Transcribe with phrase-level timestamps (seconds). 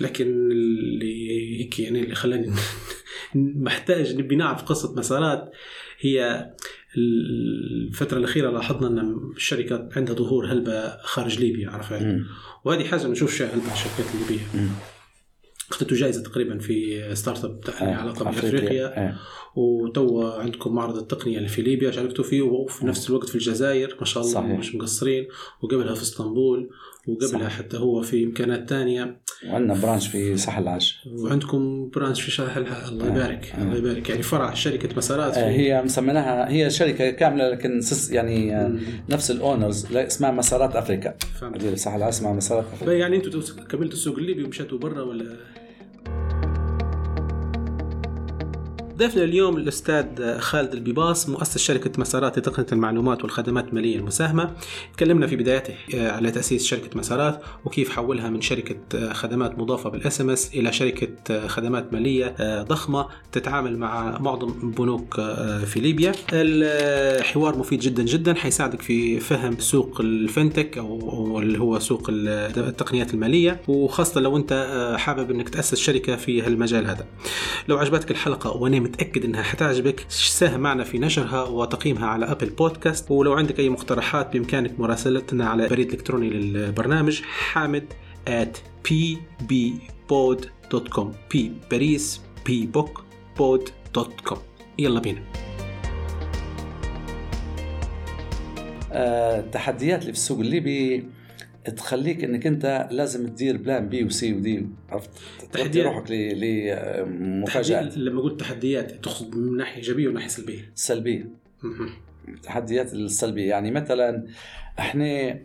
[0.00, 2.52] لكن اللي هيك يعني اللي خلاني
[3.66, 5.52] محتاج نبي نعرف قصة مسارات
[6.00, 6.50] هي
[6.96, 12.06] الفترة الأخيرة لاحظنا أن الشركات عندها ظهور هلبة خارج ليبيا عرفت؟
[12.64, 14.46] وهذه حاجة نشوف شيء هلبة الشركات الليبية.
[15.70, 19.16] اخذتوا جائزة تقريبا في startup لها علاقة بأفريقيا
[19.56, 24.04] وتو عندكم معرض التقنية اللي في ليبيا شاركتوا فيه وفي نفس الوقت في الجزائر ما
[24.06, 24.58] شاء الله صحيح.
[24.58, 25.28] مش مقصرين.
[25.62, 26.70] وقبلها في إسطنبول.
[27.08, 27.56] وقبلها صح.
[27.58, 33.06] حتى هو في امكانات ثانية وعندنا branch في ساحل العاج وعندكم branch في ساحل الله
[33.06, 33.62] يبارك آه.
[33.62, 34.10] الله يبارك.
[34.10, 38.76] يعني فرع شركة مسارات آه هي مسميناها هي شركة كاملة لكن يعني آه
[39.10, 41.14] نفس ال owners اسمها مسارات أفريكا.
[41.74, 42.92] ساحل العاج اسمها مسارات أفريكا.
[42.92, 45.36] يعني أنتم كملتوا السوق الليبي ومشيتوا برا ولا؟
[48.98, 54.50] ضيفنا اليوم الأستاذ خالد البيباص مؤسس شركة مسارات لتقنية المعلومات والخدمات المالية المساهمة.
[54.96, 59.90] تكلمنا في بدايته آه، على تأسيس شركة مسارات وكيف حولها من شركة آه، خدمات مضافة
[59.90, 65.20] بال SMS إلى شركة آه، خدمات مالية ضخمة تتعامل مع معظم البنوك
[65.64, 66.12] في ليبيا.
[66.32, 73.14] الحوار مفيد جدا جدا حيساعدك في فهم سوق ال fintech أو اللي هو سوق التقنيات
[73.14, 73.60] المالية.
[73.68, 77.06] وخاصة لو أنت حابب أنك تأسس شركة في هالمجال هذا.
[77.68, 80.06] لو عجبتك الحلقة وأنا متأكد إنها حتعجبك.
[80.08, 83.10] ساهم معنا في نشرها وتقييمها على Apple Podcast.
[83.10, 87.84] ولو عندك أي مقترحات بإمكانك مراسلتنا على بريد إلكتروني للبرنامج حامد
[88.28, 90.12] at pbpod.com
[91.34, 91.38] p
[91.70, 93.04] باريس بي بوك
[93.38, 94.38] pod dot com
[94.78, 95.22] يلا بينا.
[98.92, 101.08] التحديات اللي في السوق الليبي.
[101.64, 105.10] تخليك إنك أنت لازم تدير plan B و C و D عرفت؟
[105.52, 111.30] تحدي روحك لمفاجات لما قلت تحديات تقصد من ناحية إيجابية ولا ناحية سلبية؟ سلبية.
[112.28, 113.48] التحديات السلبية.
[113.50, 114.26] يعني مثلا
[114.78, 115.38] إحنا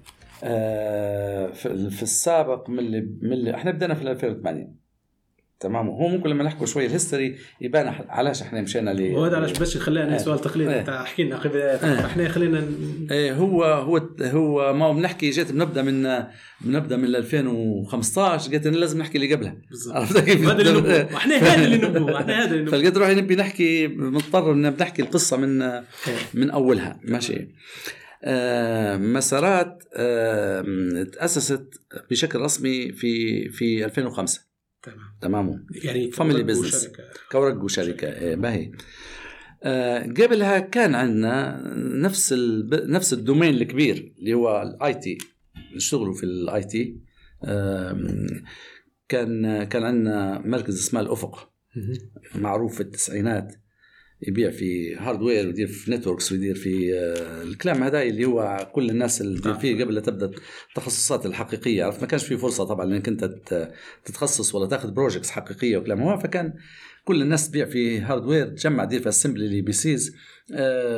[0.43, 1.47] آه،
[1.89, 4.86] في السابق من اللي, من اللي إحنا بدينا في 2008
[5.59, 9.59] تمام؟ هو ممكن لما نحكوا شوي الهيستوري يبان علاش إحنا مشينا ل هو هذا علاش
[9.59, 10.17] بس خلينا إيه.
[10.17, 10.73] سؤال تقليدي.
[10.73, 11.01] إيه.
[11.01, 12.05] أحكي لنا إيه.
[12.05, 12.67] إحنا خلينا
[13.11, 16.23] إيه هو هو هو ما بنحكي جيت بنبدأ من
[16.61, 19.55] بنبدا من 2015 قلت لازم نحكي اللي قبلها.
[19.89, 23.35] عرفت كيف؟ هذا اللي إحنا هذا اللي نبوه إحنا هذا اللي نبوه فلقيت روحي نبي
[23.35, 25.83] نحكي مضطر إن بنحكي القصة من إيه.
[26.33, 26.99] من أولها.
[27.03, 27.47] ماشي.
[28.23, 30.63] آه مسارات آه
[31.13, 31.81] تأسست
[32.11, 34.46] بشكل رسمي في في 2005
[34.91, 35.17] تمام.
[35.21, 35.65] تمام.
[35.83, 36.89] يعني family business.
[37.31, 38.71] كورق وشركة إيه باهي
[39.63, 42.73] آه قبلها كان عندنا نفس الب...
[42.73, 45.17] نفس الدومين الكبير اللي هو ال IT.
[45.75, 46.97] نشتغلوا في ال IT.
[47.43, 47.97] آه
[49.09, 51.51] كان كان عندنا مركز اسمه الأفق.
[52.35, 53.55] معروف في التسعينات.
[54.21, 59.21] يبيع في hardware ويدير في networks ويدير في آه، الكلام هذا اللي هو كل الناس
[59.21, 60.31] اللي تدير فيه قبل لا تبدأ
[60.69, 61.83] التخصصات الحقيقية.
[61.83, 63.37] عرفت؟ ما كانش في فرصة طبعا إنك أنت
[64.05, 66.01] تتخصص ولا تاخذ projects حقيقية وكلام.
[66.01, 66.53] هو فكان
[67.05, 70.15] كل الناس تبيع في hardware تجمع دير في assembly PCs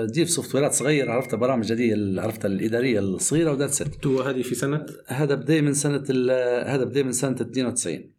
[0.03, 1.11] دير في software ات صغيرة.
[1.11, 6.03] عرفت؟ برامج هذه عرفت؟ الإدارية الصغيرة وذات ست هذه في سنة؟ هذا بدأ من سنة
[6.65, 8.11] هذا بدأ من سنة 92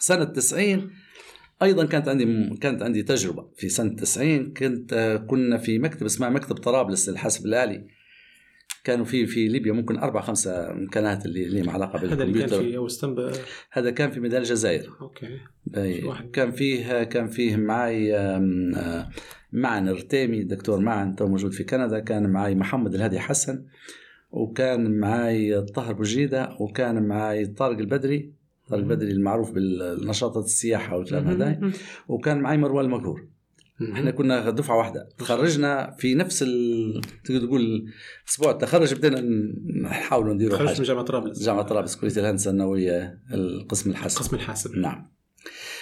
[0.00, 0.90] سنة 90
[1.62, 3.48] أيضا كانت عندي كانت عندي تجربة.
[3.56, 7.86] في سنة 90 كنت كنا في مكتب اسمه مكتب طرابلس للحاسب الآلي.
[8.84, 12.70] كانوا في في ليبيا ممكن أربع خمسة امكانات اللي لهم علاقة بالكمبيوتر هذا كان
[13.10, 14.90] في هذا كان في ميدان الجزائر.
[15.00, 15.38] okay.
[16.32, 18.12] كان فيه كان فيه معي
[19.52, 21.98] معن رتيمي دكتور معن تو موجود في كندا.
[21.98, 23.64] كان معي محمد الهادي حسن
[24.30, 28.39] وكان معي طاهر بوجيدة وكان معي طارق البدري.
[28.70, 31.60] طارق بدري المعروف بالنشاطات السياحة والكلام هذا
[32.08, 33.28] وكان معي مروان المغرور
[33.92, 35.08] إحنا كنا دفعة واحدة.
[35.18, 37.00] تخرجنا في نفس ال...
[37.24, 37.84] تقدر تقول
[38.28, 39.20] أسبوع التخرج بدينا
[39.82, 40.78] نحاول نديروا حاجة.
[40.78, 41.42] من جامعة طرابلس.
[41.42, 44.20] جامعة طرابلس كليه الهندسة النووية القسم الحاسب.
[44.20, 44.76] القسم الحاسب.
[44.76, 45.10] نعم.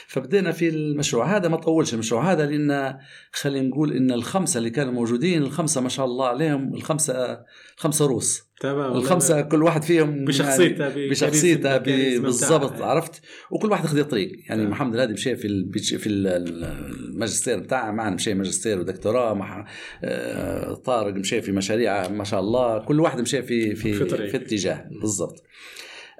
[0.08, 1.36] فبدينا في المشروع.
[1.36, 2.32] هذا ما طولش المشروع.
[2.32, 2.98] هذا لأن
[3.32, 7.40] خلينا نقول إن الخمسة اللي كانوا موجودين الخمسة ما شاء الله عليهم الخمسة
[7.76, 8.48] الخمسة روس.
[8.60, 11.76] تمام الخمسة كل واحد فيهم بشخصيته يعني بشخصيته
[12.18, 14.32] بالضبط عرفت؟ وكل واحد اخذ طريق.
[14.48, 14.70] يعني تمام.
[14.70, 19.66] محمد الهادي مشى في في الماجستير بتاعه معنا مشى ماجستير ودكتوراه مع
[20.04, 22.78] آه، طارق مشى في مشاريع ما شاء الله.
[22.78, 24.88] كل واحد مشى في في في, في اتجاه.
[25.00, 25.42] بالضبط.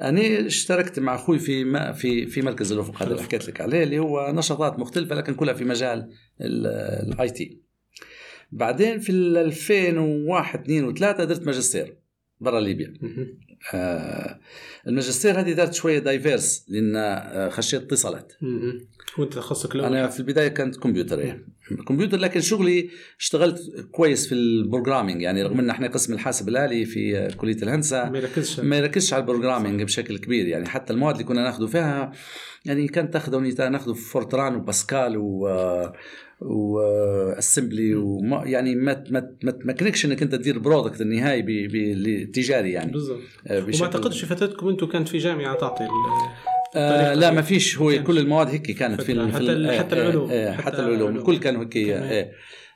[0.01, 1.65] أنا اشتركت مع أخوي في
[1.95, 5.55] في في مركز الأفق هذا اللي حكيت لك عليه اللي هو نشاطات مختلفة لكن كلها
[5.55, 6.11] في مجال
[6.41, 7.63] ال IT
[8.53, 11.97] بعدين في 2001 2 و3 درت ماجستير.
[12.41, 12.95] برا ليبيا.
[13.75, 14.41] آه
[14.87, 18.33] الماجستير هذه درت شوية diverse لأن آه، خشيت اتصالات.
[19.19, 21.39] وانت تخصصك أنا في البداية كانت كمبيوتر.
[21.89, 22.91] كمبيوتر لكن شغلي
[23.21, 28.11] اشتغلت كويس في ال programming يعني رغم إن إحنا قسم الحاسب الآلي في كلية الهندسة.
[28.11, 28.61] ما يركزش.
[28.61, 32.13] ما يركزش على ال programming بشكل كبير يعني حتى المواد اللي كنا ناخذه فيها
[32.65, 35.49] يعني كانت تاخذوني ناخذه Fortran و Pascal و
[36.41, 41.47] و assembly وما يعني ما ما ما ما يمكنكش إنك أنت تدير product النهائي ب-
[41.73, 45.85] ب- تجاري يعني بالضبط آه، وما أعتقدش في فترتكم أنتم كانت في جامعة تعطي
[46.77, 48.03] آه لا ما فيش هو.
[48.05, 50.29] كل المواد هيك كانت في حتى ال- آه، حتى آه، العلوم.
[50.33, 51.17] آه، حتى حتى العلوم.
[51.17, 51.77] الكل كانوا هيك.
[51.77, 52.31] آه.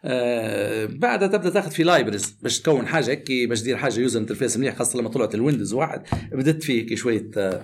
[0.05, 4.57] آه بعدها تبدأ تاخذ في libraries باش تكون حاجة هيك باش تدير حاجة user interface
[4.57, 7.61] منيح خاصة لما طلعت ال Windows واحد بدت فيه هيك شوية آه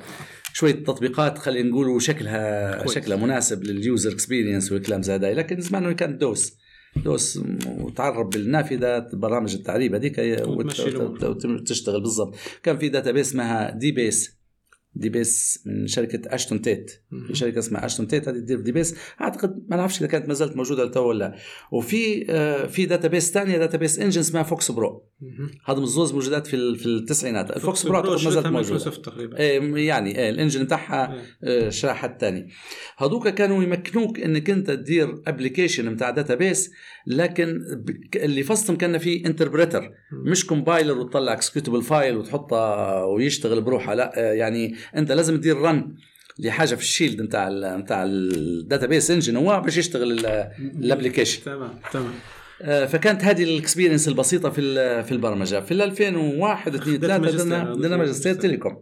[0.58, 2.94] شوية تطبيقات خلينا نقول شكلها كويس.
[2.94, 6.56] شكلها مناسب لل user experience والكلام زي هذا لكن زمان كانت DOS
[7.04, 10.42] DOS وتعرب بالنافذة برامج التعريب هذيك.
[10.46, 14.37] وتشتغل بالضبط كان في database اسمها dBase
[14.98, 19.76] dBase من شركة Ashton Tate في شركة اسمها Ashton Tate هذه تدير dBase أعتقد ما
[19.76, 21.34] نعرفش إذا كانت ما زالت موجودة تو ولا لا.
[21.72, 25.04] وفي آه، في database ثانية database engine اسمها FoxPro.
[25.64, 27.56] هذا الزوز موجودات في في التسعينات.
[27.56, 28.90] ال FoxPro أعتقد ما زالت موجودة.
[28.90, 29.38] تقريبا.
[29.38, 31.66] إيه، يعني إيه، ال engine بتاعها إيه.
[31.66, 32.48] آه، شرح الثاني
[32.98, 36.70] هذوك كانوا يمكنوك إنك أنت تدير application بتاع database
[37.06, 37.60] لكن
[38.16, 44.32] اللي فصلهم كان في interpreter مش compiler وتطلع executable file وتحطها ويشتغل بروحه لا آه،
[44.32, 45.94] يعني انت لازم تدير run
[46.38, 50.26] لحاجة في ال shell بتاع ال بتاع ال database engine هو باش يشتغل
[50.58, 52.12] ال application تمام تمام
[52.62, 57.18] آه، فكانت هذه ال experience البسيطة في في البرمجة في ال 2001 2 أخذت 3
[57.18, 57.48] ماجستير.
[57.48, 58.76] درنا درنا ماجستير telecom.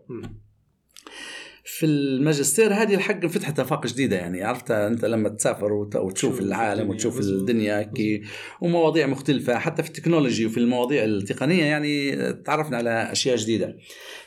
[1.79, 6.47] في الماجستير هذه الحق فتحت أفاق جديدة يعني عرفتها أنت لما تسافر وت- وتشوف تشوف
[6.47, 7.21] العالم وتشوف.
[7.21, 8.23] الدنيا هيك
[8.61, 9.59] ومواضيع مختلفة.
[9.59, 13.77] حتى في ال technology وفي المواضيع التقنية يعني تعرفنا على أشياء جديدة.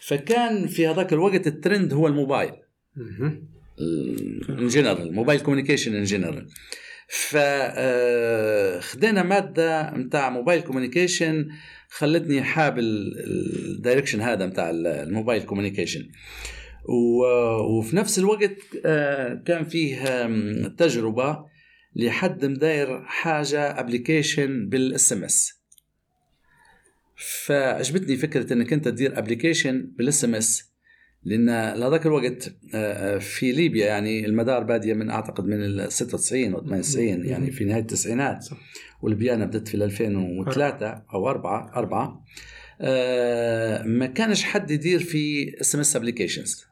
[0.01, 2.51] فكان في هذاك الوقت الترند هو الموبايل.
[4.49, 6.47] in general موبايل communication in general
[7.09, 11.47] فخدينا مادة نتاع موبايل communication
[11.89, 16.09] خلتني حابب ال direction هذا نتاع الموبايل communication
[16.85, 20.27] وفي نفس الوقت آه، كان فيه
[20.67, 21.45] تجربة
[21.95, 25.59] لحد مداير حاجة application بال SMS
[27.45, 30.69] فعجبتني فكرة إنك أنت تدير application بال SMS
[31.23, 31.45] لأن
[31.79, 37.25] لهذاك الوقت آه، في ليبيا يعني المدار بادية من أعتقد من ال 96 أو 98
[37.25, 38.49] يعني في نهاية التسعينات.
[39.01, 42.25] وليبيانا بدت في ال 2003 أو 4 4
[42.81, 46.68] آه، ما كانش حد يدير في SMS applications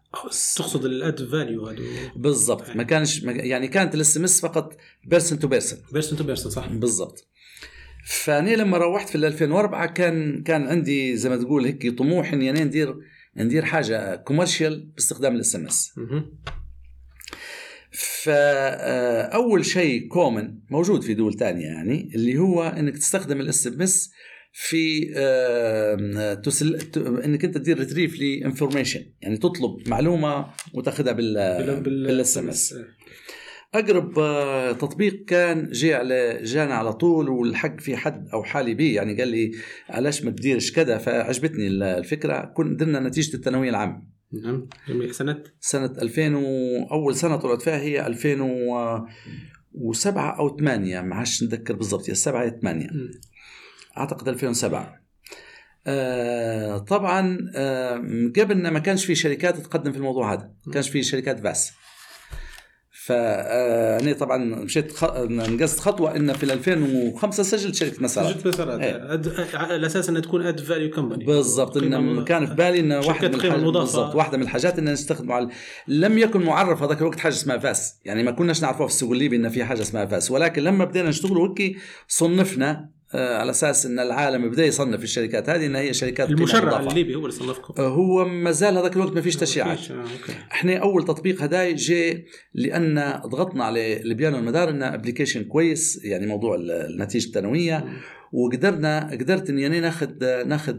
[0.55, 1.77] تقصد ال added value هذا
[2.15, 2.75] بالضبط.
[2.75, 6.67] ما كانش يعني كانت ال SMS فقط person to person person to person صح.
[6.67, 7.27] بالضبط.
[8.05, 12.49] فأني لما روحت في ال 2004 كان كان عندي زي ما تقول هيك طموح إني
[12.49, 12.95] أنا ندير
[13.37, 15.93] ندير حاجة commercial باستخدام ال SMS.
[17.91, 24.11] فأول شيء common موجود في دول تانية يعني اللي هو إنك تستخدم ال SMS
[24.59, 25.05] في
[26.43, 26.79] تسل...
[27.25, 32.75] إنك أنت تدير retrieve ل information يعني تطلب معلومة وتأخذها بال بال SMS
[33.73, 38.93] أقرب آه، تطبيق كان جي على جانا على طول والحق في حد أو حالي بي
[38.93, 39.51] يعني قال لي
[39.89, 42.53] علاش ما تديرش كذا؟ فعجبتني الفكرة.
[42.55, 44.03] كنا درنا نتيجة الثانوية العامة.
[44.43, 44.67] نعم.
[44.89, 51.75] جميل سنة؟ سنة 2000 واول سنة طلعت فيها هي 2007 أو 8 ما عادش نتذكر
[51.75, 52.09] بالضبط.
[52.09, 53.11] يا 7 يا 8 مم.
[53.97, 55.01] أعتقد 2007
[55.87, 57.95] آه طبعا آه
[58.37, 61.73] قبلنا ما كانش في شركات تقدم في الموضوع هذا ما كانش في شركات VAS.
[63.07, 65.03] فأنا طبعا مشيت خ...
[65.29, 69.13] نقصت خطوة إن في 2005 سجلت شركة مسارات سجلت مسارات إيه.
[69.13, 69.47] أد...
[69.53, 73.35] على الاساس إنها تكون added value company بالضبط إن كان في بالي إن واحد من
[73.35, 73.59] الحاجات.
[73.59, 75.49] بالضبط واحدة من الحاجات ان نستخدمه على
[75.87, 77.99] لم يكن معرف هذاك الوقت حاجة اسمها VAS.
[78.05, 80.31] يعني ما كناش نعرفوها في السوق الليبي إن في حاجة اسمها VAS.
[80.31, 81.77] ولكن لما بدينا نشتغل وكي
[82.07, 85.49] صنفنا آه، على أساس إن العالم بدأ يصنف الشركات.
[85.49, 86.79] هذه إن هي شركات المشرع.
[86.79, 87.73] الليبي هو اللي صنفكم.
[87.77, 89.91] آه، هو ما زال هذاك الوقت ما فيش تشريعات.
[89.91, 90.05] آه،
[90.51, 92.23] إحنا أول تطبيق هداي جاء
[92.53, 97.85] لأن ضغطنا على ليبيانا والمدار انه application كويس يعني موضوع ال- النتيجة الثانويه
[98.33, 100.13] وقدرنا قدرت إني أنا ناخذ
[100.45, 100.77] ناخذ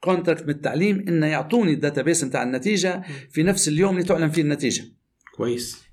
[0.00, 4.42] contract من التعليم إنه يعطوني ال database بتاع النتيجة في نفس اليوم اللي تعلن فيه
[4.42, 4.84] النتيجة.
[5.36, 5.87] كويس.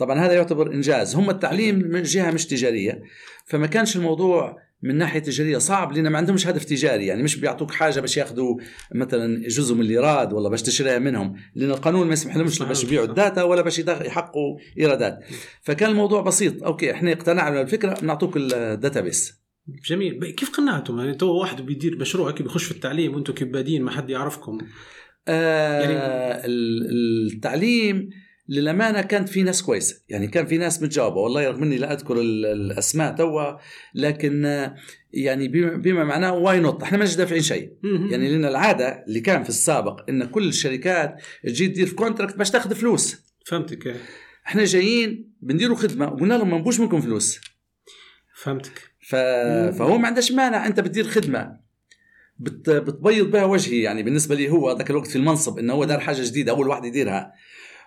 [0.00, 1.16] طبعا هذا يعتبر إنجاز.
[1.16, 3.02] هم التعليم من جهة مش تجارية
[3.46, 7.06] فما كانش الموضوع من ناحية تجارية صعب لأن ما عندهمش هدف تجاري.
[7.06, 8.56] يعني مش بيعطوك حاجة باش ياخذوا
[8.94, 13.06] مثلا جزء من الايراد ولا باش تشتريها منهم لأن القانون ما يسمح لهمش باش يبيعوا.
[13.06, 15.18] ال data ولا باش يحققوا إيرادات.
[15.62, 16.62] فكان الموضوع بسيط.
[16.62, 19.40] okay إحنا اقتنعنا بالفكرة بنعطوك ال database
[19.90, 20.24] جميل.
[20.36, 23.90] كيف قنعتم يعني تو واحد بيدير مشروع كيف بيخش في التعليم وأنتم كيف بادين ما
[23.90, 24.58] حد يعرفكم.
[25.28, 28.10] آه يعني- ال- التعليم
[28.50, 30.02] للأمانة كانت في ناس كويسة.
[30.08, 31.16] يعني كان في ناس متجاوبة.
[31.16, 33.58] والله رغم إني لا أذكر ال- الأسماء توا
[33.94, 34.44] لكن
[35.12, 37.72] يعني بما, معناه why not إحنا مش دافعين شيء.
[38.10, 42.50] يعني لأن العادة اللي كان في السابق إن كل الشركات تجي تدير في contract باش
[42.50, 43.16] تاخذ فلوس.
[43.46, 43.96] فهمتك.
[44.46, 47.40] إحنا جايين بنديروا خدمة وقلنا لهم ما نبوش منكم فلوس.
[48.36, 48.90] فهمتك.
[49.08, 49.16] ف...
[49.78, 50.66] فهو ما عندهش مانع.
[50.66, 51.56] أنت بتدير خدمة
[52.38, 52.70] بت...
[52.70, 53.82] بتبيض بها وجهي.
[53.82, 56.84] يعني بالنسبة لي هو ذاك الوقت في المنصب إنه هو دار حاجة جديدة أول واحد
[56.84, 57.32] يديرها.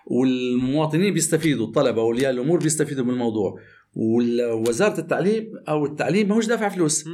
[0.06, 3.58] والمواطنين بيستفيدوا الطلبة واولياء الأمور بيستفيدوا من الموضوع.
[3.96, 7.04] ووزارة التعليم أو التعليم ماهوش دافع فلوس.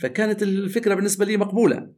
[0.00, 1.88] فكانت الفكرة بالنسبة لي مقبولة.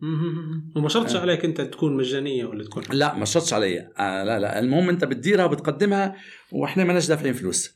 [0.77, 1.21] وما شرطش آه.
[1.21, 4.59] عليك أنت تكون مجانية ولا تكون؟ لا ما شرطش علي آه لا لا.
[4.59, 6.15] المهم أنت بتديرها وبتقدمها
[6.53, 7.75] وإحنا مالناش دافعين فلوس.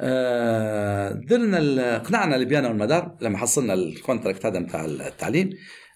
[0.00, 5.50] آه، درنا ال- اقنعنا ليبيانا والمدار لما حصلنا ال contract هذا بتاع التعليم.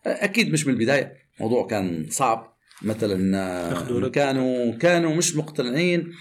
[0.06, 1.12] آه، أكيد مش من البداية.
[1.38, 2.55] الموضوع كان صعب.
[2.82, 4.08] مثلا.
[4.08, 6.12] كانوا كانوا مش مقتنعين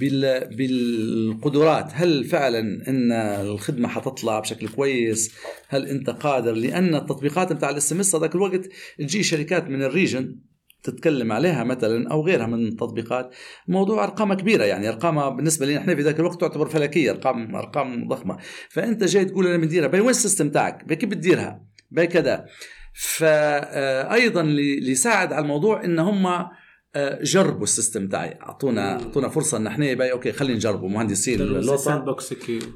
[0.00, 1.90] بال بالقدرات.
[1.92, 5.34] هل فعلا إن الخدمة حتطلع بشكل كويس؟
[5.68, 10.36] هل أنت قادر؟ لأن التطبيقات بتاع ال SMS هذاك الوقت تجي شركات من ال region
[10.82, 13.34] تتكلم عليها مثلا أو غيرها من التطبيقات.
[13.68, 14.88] موضوع ارقامها كبيرة يعني.
[14.88, 18.38] ارقامها بالنسبة لنا إحنا في ذاك الوقت تعتبر فلكية أرقام أرقام ضخمة.
[18.68, 22.46] فأنت جاي تقول أنا بنديرها باي وين السيستم تاعك؟ باي كيف بتديرها؟ باي كذا
[23.00, 26.26] فايضا اللي يساعد على الموضوع إن هم
[26.94, 28.38] آه، جربوا السيستم تاعي.
[28.42, 28.92] اعطونا.
[28.92, 31.76] أعطونا فرصة إن إحنا باي أوكي خلينا نجربوا مهندسين اللوطه.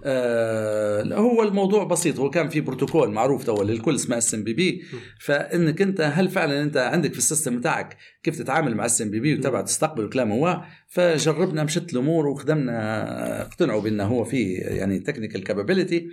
[0.04, 2.18] آه هو الموضوع بسيط.
[2.18, 4.82] هو كان في بروتوكول معروف تو للكل اسمه اس ام بي بي
[5.20, 9.20] فإنك أنت هل فعلا أنت عندك في السيستم بتاعك كيف تتعامل مع اس ام بي
[9.20, 15.44] بي وتبع تستقبل كلام هو؟ فجربنا مشت الأمور وخدمنا اقتنعوا بأنه هو فيه يعني تكنيكال
[15.44, 16.08] كابابيلتي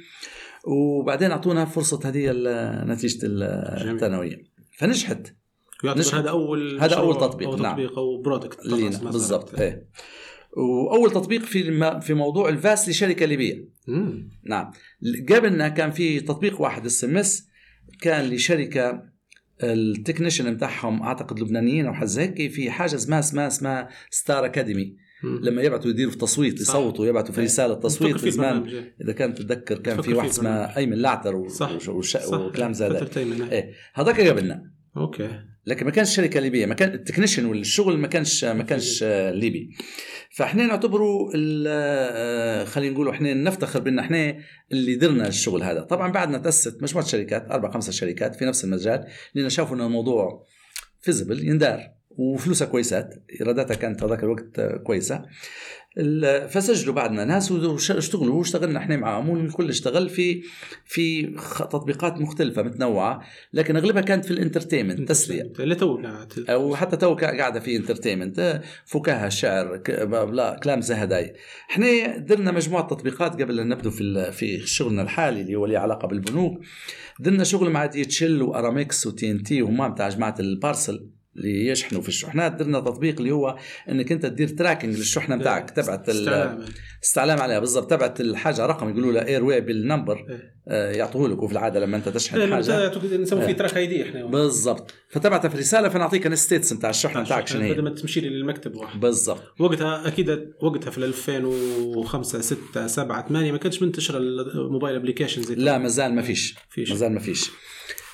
[0.67, 1.99] وبعدين أعطونا فرصة
[2.31, 3.43] ال- نتيجة ال-
[3.93, 4.43] الثانوية.
[4.77, 5.33] فنجحت.
[5.85, 6.19] نشهد.
[6.19, 7.71] هذا أول هذا أول تطبيق، أو نعم.
[7.73, 9.87] تطبيق أو product لينا بالضبط إيه.
[10.57, 13.65] وأول تطبيق في في موضوع ال VAS لشركة ليبية.
[14.43, 14.71] نعم.
[15.29, 17.48] قبلنا كان في تطبيق واحد SMS
[18.01, 19.03] كان لشركة
[19.63, 25.61] التكنيشن بتاعهم أعتقد لبنانيين أو حاجة زي هيك في حاجة اسمها اسمها ستار اكاديمي لما
[25.61, 26.61] يبعثوا يديروا في تصويت.
[26.61, 28.55] يصوتوا يبعثوا في رسالة تصويت في زمان.
[28.57, 28.85] البرنامج.
[29.01, 30.49] إذا كانت تتذكر كان في واحد اسمه.
[30.77, 31.35] أيمن لعتر.
[32.33, 33.41] وكلام زي هذا أيمن.
[33.41, 33.71] إيه.
[33.93, 34.63] هذاك قبلنا.
[34.98, 35.29] okay.
[35.65, 39.31] لكن ما كانش شركة ليبية ما كان ال technician والشغل ما كانش ما كانش آه،
[39.31, 39.69] ليبي.
[40.35, 44.38] فإحنا نعتبره ال- آه، خلينا نقول إحنا نفتخر بأن إحنا
[44.71, 45.81] اللي درنا الشغل هذا.
[45.81, 50.45] طبعا بعدنا تأسست مجموعة شركات أربع خمسة شركات في نفس المجال لأن شافوا إن الموضوع
[51.01, 51.79] feasible يندار.
[52.19, 55.25] وفلوسها كويسات إيراداتها كانت هذاك الوقت كويسة.
[56.49, 58.79] فسجلوا بعدنا ناس واشتغلوا واشتغلنا.
[58.79, 60.41] إحنا معاهم والكل اشتغل في
[60.85, 63.21] في تطبيقات مختلفة متنوعة.
[63.53, 65.53] لكن أغلبها كانت في ال entertainment تسلية.
[65.59, 66.01] اللي تو
[66.49, 68.62] أو حتى تو قاعدة في entertainment.
[68.85, 69.81] فكاهة شعر
[70.31, 71.33] لا كلام زي هداي
[71.71, 76.07] إحنا درنا مجموعة تطبيقات قبل أن نبدو في في شغلنا الحالي اللي هو له علاقة
[76.07, 76.61] بالبنوك.
[77.19, 81.09] درنا شغل مع DHL وارامكس و TNT وهم بتاع جماعة ال parcel.
[81.39, 83.58] اللي يشحنوا في الشحنات درنا تطبيق اللي هو
[83.89, 86.60] إنك أنت تدير tracking للشحنة بتاعك تبعت ال-
[87.03, 87.39] استعلام.
[87.41, 87.89] عليها بالضبط.
[87.89, 90.60] تبعت الحاجة رقم يقولوا له airway bill number إيه.
[90.67, 92.91] آه، يعطوه لك وفي العادة لما أنت إيه، تشحن لما حاجة.
[93.17, 93.46] نسوي إيه.
[93.48, 94.25] فيه track ID إحنا.
[94.25, 94.93] بالضبط.
[95.10, 98.29] فتبعتها في رسالة فنعطيك ال status بتاع الشحنة بتاعك شنو بدل هي ما تمشي لي
[98.29, 99.00] للمكتب واحد.
[99.00, 99.43] بالضبط.
[99.60, 100.29] وقتها أكيد
[100.62, 105.88] وقتها في 2005 6 7 8 ما كانش منتشر ال mobile application زي لا ما
[105.88, 106.55] زال ما فيش.
[106.69, 106.89] فيش.
[106.89, 107.51] ما زال ما فيش.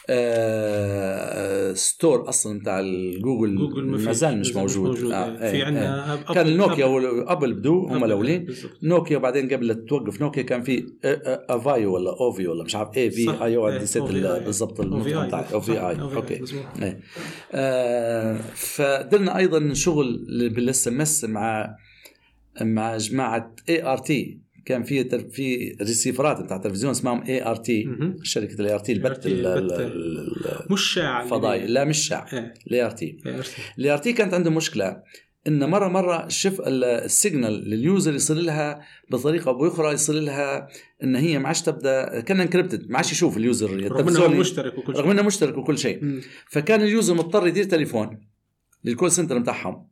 [0.09, 4.11] آه store أصلا بتاع الجوجل جوجل ما.
[4.11, 6.23] زال مش موجود, آه آه، في إيه، عندنا إيه.
[6.25, 8.47] app- كان app- النوكيا app- وابل بدو هم الأولين.
[8.83, 12.97] نوكيا وبعدين قبل توقف نوكيا كان في آه، آه، افايو ولا أوفي ولا مش عارف
[12.97, 13.43] اي في.
[13.43, 15.25] أي أو إيه، نسيت بالضبط النطق.
[15.27, 16.01] بتاعك أو في اي.
[16.01, 16.41] أوكي
[17.53, 21.75] آه فدرنا أيضا شغل بالإس إم إس مع
[22.61, 27.83] مع جماعة اي ار تي كان في في ريسيفرات بتاع تلفزيون اسمهم اي ار تي.
[28.23, 29.27] شركة الاي ار تي البث
[30.71, 31.67] مش شاع الفضائي.
[31.67, 32.25] لا مش شاع
[32.67, 33.17] الاي ار تي.
[33.79, 35.03] الاي ار تي كانت عنده مشكلة
[35.47, 38.81] إن مرة مرة شف ال- ال signal لل user يصير لها
[39.11, 40.67] بطريقة أو بأخرى يصير لها
[41.03, 44.77] إن هي ما عادش تبدأ كان encrypted ما عادش يشوف ال user رغم انه مشترك
[44.77, 46.19] وكل رغم انه مشترك وكل شيء.
[46.49, 48.19] فكان ال user مضطر يدير تليفون
[48.83, 49.87] لل call center بتاعهم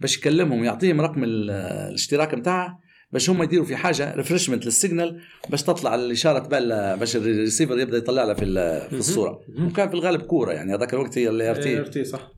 [0.00, 1.50] باش يكلمهم يعطيهم رقم ال-
[1.88, 2.78] الاشتراك بتاعها
[3.12, 7.96] باش هم يديروا في حاجة refreshment لل signal باش تطلع الاشاره تبان باش الريسيفر يبدأ
[7.96, 8.44] يطلع لها في
[8.90, 8.96] في.
[8.96, 9.40] الصورة.
[9.60, 12.32] وكان في الغالب كورة يعني هذاك الوقت هي ال AR إيه، T صح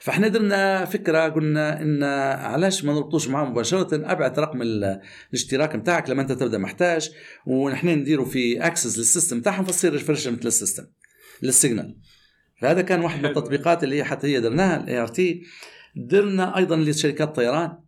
[0.00, 2.02] فإحنا درنا فكرة قلنا إن
[2.42, 5.00] علاش ما نربطوش معاه مباشرة ابعت رقم ال-
[5.30, 7.10] الاشتراك بتاعك لما أنت تبدأ محتاج
[7.46, 10.84] ونحن نديروا في access لل system بتاعهم فتصير refreshment لل system
[11.42, 11.96] لل signal
[12.60, 13.26] فهذا كان واحد من.
[13.26, 15.42] التطبيقات اللي هي حتى هي درناها ال ART
[15.96, 17.78] درنا أيضا لشركات طيران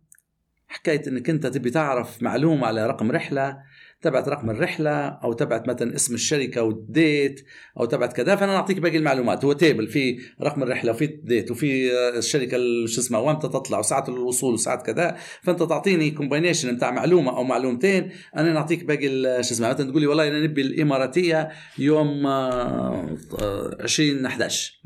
[0.67, 3.57] حكاية إنك أنت تبي تعرف معلومة على رقم رحلة
[4.01, 7.45] تبعت رقم الرحلة أو تبعت مثلا اسم الشركة وال date
[7.79, 9.45] أو تبعت كذا فأنا أعطيك باقي المعلومات.
[9.45, 14.05] هو table في رقم الرحلة وفي ال date وفي الشركة شو اسمها وامتى تطلع وساعه
[14.07, 15.17] الوصول وساعه كذا.
[15.41, 19.07] فأنت تعطيني combination بتاع معلومة أو معلومتين أنا نعطيك باقي
[19.43, 24.81] شو اسمها مثلا تقول لي والله أنا نبي الإماراتية يوم 20 11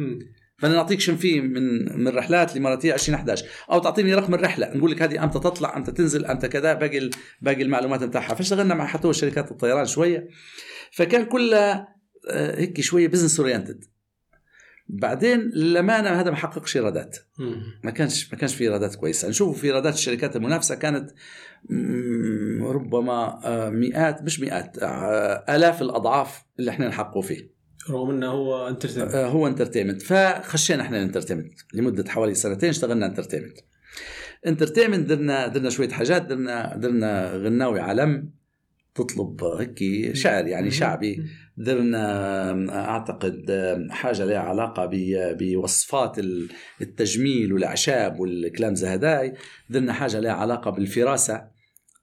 [0.60, 4.78] فأنا نعطيك شن في من من رحلات الاماراتيه 2011 أو تعطيني رقم الرحلة.
[4.78, 7.10] نقول لك هذه إمتى تطلع إمتى تنزل إمتى كذا باقي
[7.42, 10.28] باقي المعلومات بتاعها فاشتغلنا مع حتى شركات الطيران شوية.
[10.92, 11.88] فكان كلها
[12.30, 13.86] آه، هيك شوية business oriented
[14.90, 17.18] بعدين للامانه هذا ما حققش إيرادات.
[17.84, 19.30] ما كانش ما كانش في إيرادات كويسة.
[19.30, 21.12] نشوف في إيرادات الشركات المنافسة كانت
[22.62, 27.59] ربما آه، مئات مش مئات آه، آلاف الأضعاف اللي إحنا نحققوا فيه.
[27.90, 33.06] رغم إنه هو entertainment آه هو entertainment فخشينا إحنا ال entertainment لمدة حوالي سنتين اشتغلنا
[33.06, 33.58] entertainment
[34.48, 38.32] entertainment درنا درنا شوية حاجات درنا درنا غناوي علم
[38.96, 39.80] تطلب هيك
[40.16, 41.24] شعر يعني شعبي.
[41.58, 43.52] درنا أعتقد
[43.90, 44.90] حاجة لها علاقة
[45.40, 46.20] بوصفات
[46.82, 49.34] التجميل والأعشاب والكلام زي هداي
[49.70, 51.48] درنا حاجة لها علاقة بالفراسة.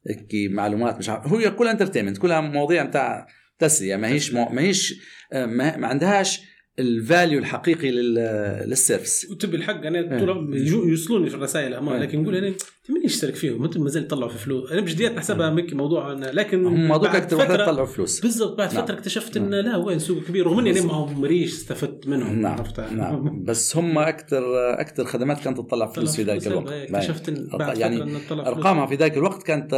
[0.09, 1.27] هيك معلومات مش عارف.
[1.27, 3.27] هو كلها entertainment كلها مواضيع بتاع
[3.59, 4.95] تسليه ما هيش ما هيش
[5.33, 6.41] آه، ما عندهاش
[6.79, 10.69] ال value الحقيقي لل service وتبي الحق أنا يعني إيه.
[10.71, 12.03] يوصلوني في الرسائل أمان إيه.
[12.03, 12.55] لكن نقول أنا
[12.89, 14.73] مين يشترك فيهم؟ أنتم ما زال يطلعوا في فلوس.
[14.73, 18.21] أنا بجديات نحسبها مكي موضوع أنا لكن هذوك أكثر وحده طلعوا فلوس.
[18.21, 18.85] بالضبط بعد نعم.
[18.85, 22.41] فترة اكتشفت انه لا وين سوق كبير رغم اني ما هم مريش استفدت منهم.
[22.41, 22.65] نعم.
[22.93, 23.45] نعم.
[23.49, 24.45] بس هم أكثر
[24.81, 26.73] أكثر خدمات كانت تطلع فلوس في ذاك الوقت.
[26.73, 29.75] اكتشفت بعد يعني أرقامها في ذاك الوقت كانت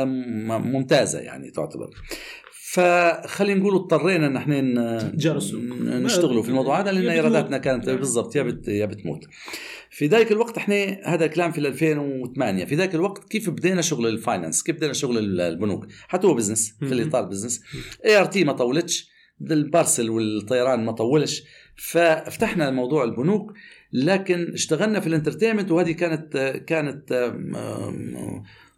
[0.47, 1.91] ممتازة يعني تعتبر.
[2.73, 4.61] فخلينا نقول اضطرينا إن إحنا
[5.99, 9.25] نشتغلوا في الموضوع هذا لأن إيراداتنا كانت بالضبط يا بت يا بتموت.
[9.91, 14.13] في ذلك الوقت إحنا هذا كلام في 2008 في ذاك الوقت كيف بدينا شغل ال
[14.13, 17.63] finance؟ كيف بدينا شغل البنوك؟ حتى هو business في الإطار business
[18.05, 19.09] ART ما طولتش
[19.51, 21.43] ال parcel والطيران ما طولش.
[21.77, 23.53] ففتحنا موضوع البنوك
[23.93, 27.33] لكن اشتغلنا في ال entertainment وهذه كانت كانت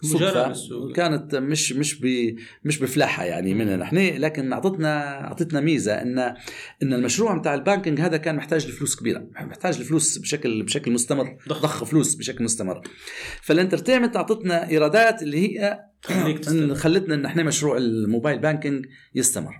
[0.02, 0.52] صدفة.
[0.94, 3.96] كانت مش مش ب مش بفلاحة يعني مننا نحن.
[3.96, 6.18] لكن اعطتنا أعطتنا ميزة ان
[6.82, 9.26] إن المشروع بتاع ال banking هذا كان محتاج لفلوس كبيرة.
[9.40, 11.36] محتاج لفلوس بشكل بشكل مستمر.
[11.48, 12.80] ضخ, ضخ فلوس بشكل مستمر.
[13.42, 15.80] فال entertainment أعطتنا إيرادات اللي هي
[16.74, 19.54] خلتنا إن إحنا مشروع ال mobile banking يستمر.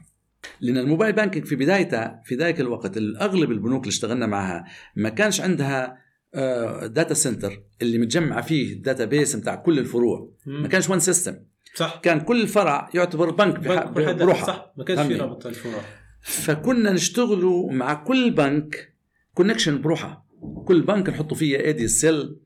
[0.60, 4.64] لأن ال mobile banking في بدايتها في ذلك الوقت اغلب البنوك اللي اشتغلنا معها
[4.96, 5.96] ما كانش عندها
[6.34, 10.32] data آه، center اللي متجمع فيه ال database بتاع كل الفروع.
[10.46, 11.36] ما كانش one system
[11.74, 12.00] صح.
[12.02, 14.46] كان كل فرع يعتبر بنك, بنك بروحه.
[14.46, 14.72] صح.
[14.76, 15.82] ما كانش في رابط الفروع.
[16.22, 18.94] فكنا نشتغلوا مع كل بنك
[19.34, 20.26] connection بروحه.
[20.64, 22.40] كل بنك نحطوا فيه ADSL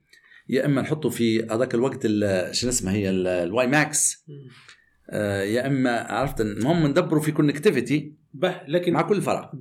[0.49, 2.07] يا إما نحطه في هذاك الوقت
[2.53, 4.25] شو اسمها هي ال WiMAX
[5.11, 9.53] آه، يا إما عرفت المهم ندبروا في connectivity به لكن مع كل فرع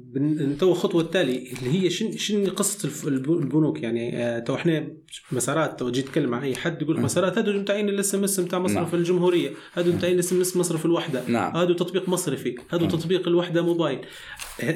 [0.60, 4.88] تو الخطوة التالي اللي هي شن شن قصة البنوك يعني آه، تو إحنا
[5.32, 8.60] مسارات تو جيت تتكلم مع أي حد يقول لك مسارات هذول متعين ال SMS بتاع
[8.60, 9.02] مصرف نعم.
[9.02, 11.58] الجمهورية هذول متعين ال SMS مصرف الوحدة نعم.
[11.58, 12.88] هذا تطبيق مصرفي نعم.
[12.88, 14.00] تطبيق الوحدة موبايل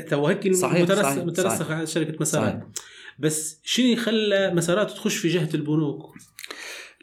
[0.09, 2.63] تو هيك مترسخ مترسخ على شركة مسارات صحيح.
[3.19, 6.15] بس شنو خلى مسارات تخش في جهة البنوك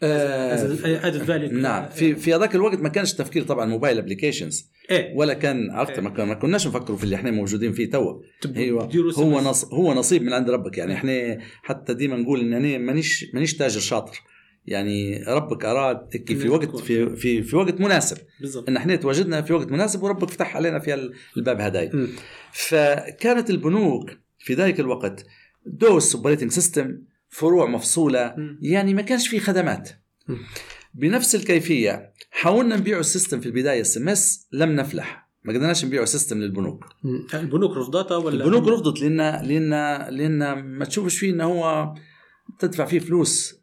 [0.05, 1.89] add value نعم.
[1.89, 6.25] في في هذاك الوقت ما كانش تفكير طبعا mobile applications إيه؟ ولا كان عرفت إيه؟
[6.25, 8.21] ما كناش نفكروا في اللي إحنا موجودين فيه توا.
[8.57, 8.91] أيوه.
[9.15, 10.79] هو نص هو نصيب من عند ربك.
[10.79, 14.23] يعني إحنا حتى ديما نقول إن أنا مانيش مانيش تاجر شاطر.
[14.67, 18.17] يعني ربك أراد في وقت في في في وقت مناسب.
[18.41, 18.69] بالضبط.
[18.69, 21.91] إن إحنا تواجدنا في وقت مناسب وربك فتح علينا في الباب هداي
[22.53, 25.27] فكانت البنوك في ذلك الوقت
[25.67, 26.99] DOS operating system
[27.35, 29.91] فروع مفصولة يعني ما كانش في خدمات.
[30.95, 35.29] بنفس الكيفية حاولنا نبيع ال system في البداية SMS لم نفلح.
[35.45, 36.85] ما قدرناش نبيعوا system للبنوك.
[37.35, 39.17] البنوك رفضتها ولا؟ البنوك رفضت لأن
[39.47, 39.71] لأن
[40.17, 41.95] لأن ما تشوفش فيه انه هو
[42.59, 43.61] تدفع فيه فلوس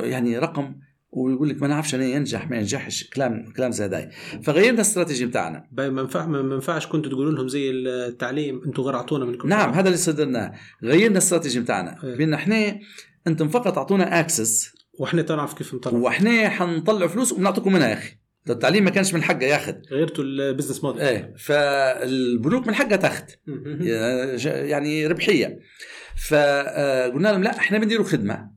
[0.00, 0.74] يعني رقم
[1.10, 4.10] ويقول لك ما نعرفش أنا ينجح ما ينجحش كلام كلام زي هذا
[4.42, 5.66] فغيرنا الاستراتيجي بتاعنا.
[5.72, 9.98] ما ينفع ما ينفعش كنتوا تقولوا لهم زي التعليم أنتم غرعتونا منكم نعم هذا اللي
[9.98, 10.54] صدرناه.
[10.82, 12.04] غيرنا الاستراتيجي بتاعنا.
[12.04, 12.16] إيه.
[12.16, 12.78] بأن إحنا
[13.26, 15.98] أنتم فقط أعطونا access وإحنا تعرف كيف نطلع.
[15.98, 18.16] وإحنا حنطلع فلوس وبنعطيكم منها يا أخي.
[18.50, 23.24] التعليم ما كانش من حقه ياخذ غيرتوا البزنس موديل إيه فالبنوك من حقها تاخذ
[24.44, 25.58] يعني ربحية.
[26.28, 28.50] فقلنا لهم لا إحنا بنديروا خدمة.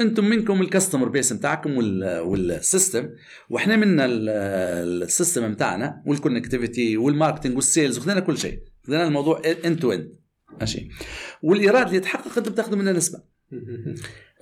[0.00, 3.10] أنتم منكم ال customer base بتاعكم وال system
[3.50, 8.62] وإحنا منا السيستم بتاعنا والكونكتيفيتي والماركتنج والسيلز وخذنا كل شيء.
[8.86, 10.16] خذنا الموضوع end to end
[10.60, 10.88] ماشي.
[11.42, 13.35] والإيراد اللي يتحقق انت بتاخذه منه نسبة.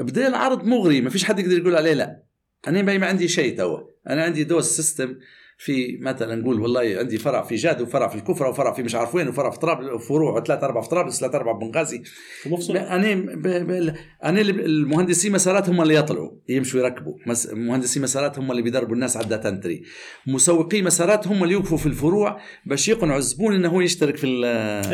[0.01, 2.23] بدينا العرض مغري ما فيش حد يقدر يقول عليه لا.
[2.69, 3.81] أنا ما عندي شيء توا.
[4.09, 5.17] أنا عندي DOS system
[5.59, 9.15] في مثلا نقول والله عندي فرع في جادو وفرع في الكفره وفرع في مش عارف
[9.15, 12.03] وين وفرع في طرابلس فروع ثلاث أربع في طرابلس ثلاث أربع بنغازي.
[13.25, 13.49] ب...
[13.49, 13.95] ب...
[14.25, 17.15] أنا اللي- المهندسين مسارات هم اللي يطلعوا يمشوا يركبوا.
[17.27, 17.47] مس...
[17.53, 19.83] مهندسين مسارات هم اللي بيدربوا الناس على ال data entry
[20.27, 24.27] مسوقي مسارات هم اللي يوقفوا في الفروع باش يقنعوا الزبون إنه هو يشترك في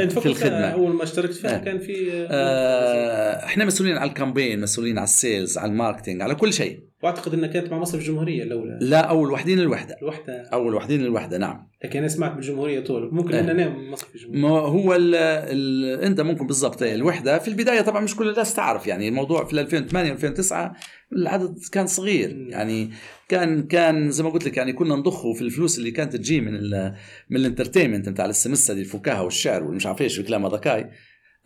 [0.03, 0.57] أنت في الخدمة.
[0.71, 1.65] أول ما اشتركت فيها آه.
[1.65, 6.23] كان في آه، إحنا مسؤولين على ال campaign مسؤولين على ال sales على ال marketing
[6.23, 6.90] على كل شيء.
[7.03, 8.79] واعتقد إنها كانت مع مصرف الجمهورية الأولى.
[8.81, 10.49] لا أول وحدين الوحده الوحدة.
[10.53, 11.67] أول وحدين الوحده نعم.
[11.85, 13.15] لكن أنا سمعت بالجمهورية طول.
[13.15, 13.41] ممكن آه.
[13.41, 14.41] أنا نام مصرف الجمهورية.
[14.43, 17.39] ما هو ال ال أنت ممكن بالضبط الوحدة.
[17.39, 20.77] في البداية طبعا مش كل الناس تعرف يعني الموضوع في 2008 2009
[21.13, 22.35] العدد كان صغير.
[22.35, 22.51] مم.
[22.51, 22.91] يعني
[23.29, 26.55] كان كان زي ما قلت لك يعني كنا نضخه في الفلوس اللي كانت تجي من
[26.55, 26.95] ال
[27.31, 30.91] من ال entertainment نتاع السمسه دي الفكاهة والشعر والمش عارف إيش والكلام هذاكاي آه،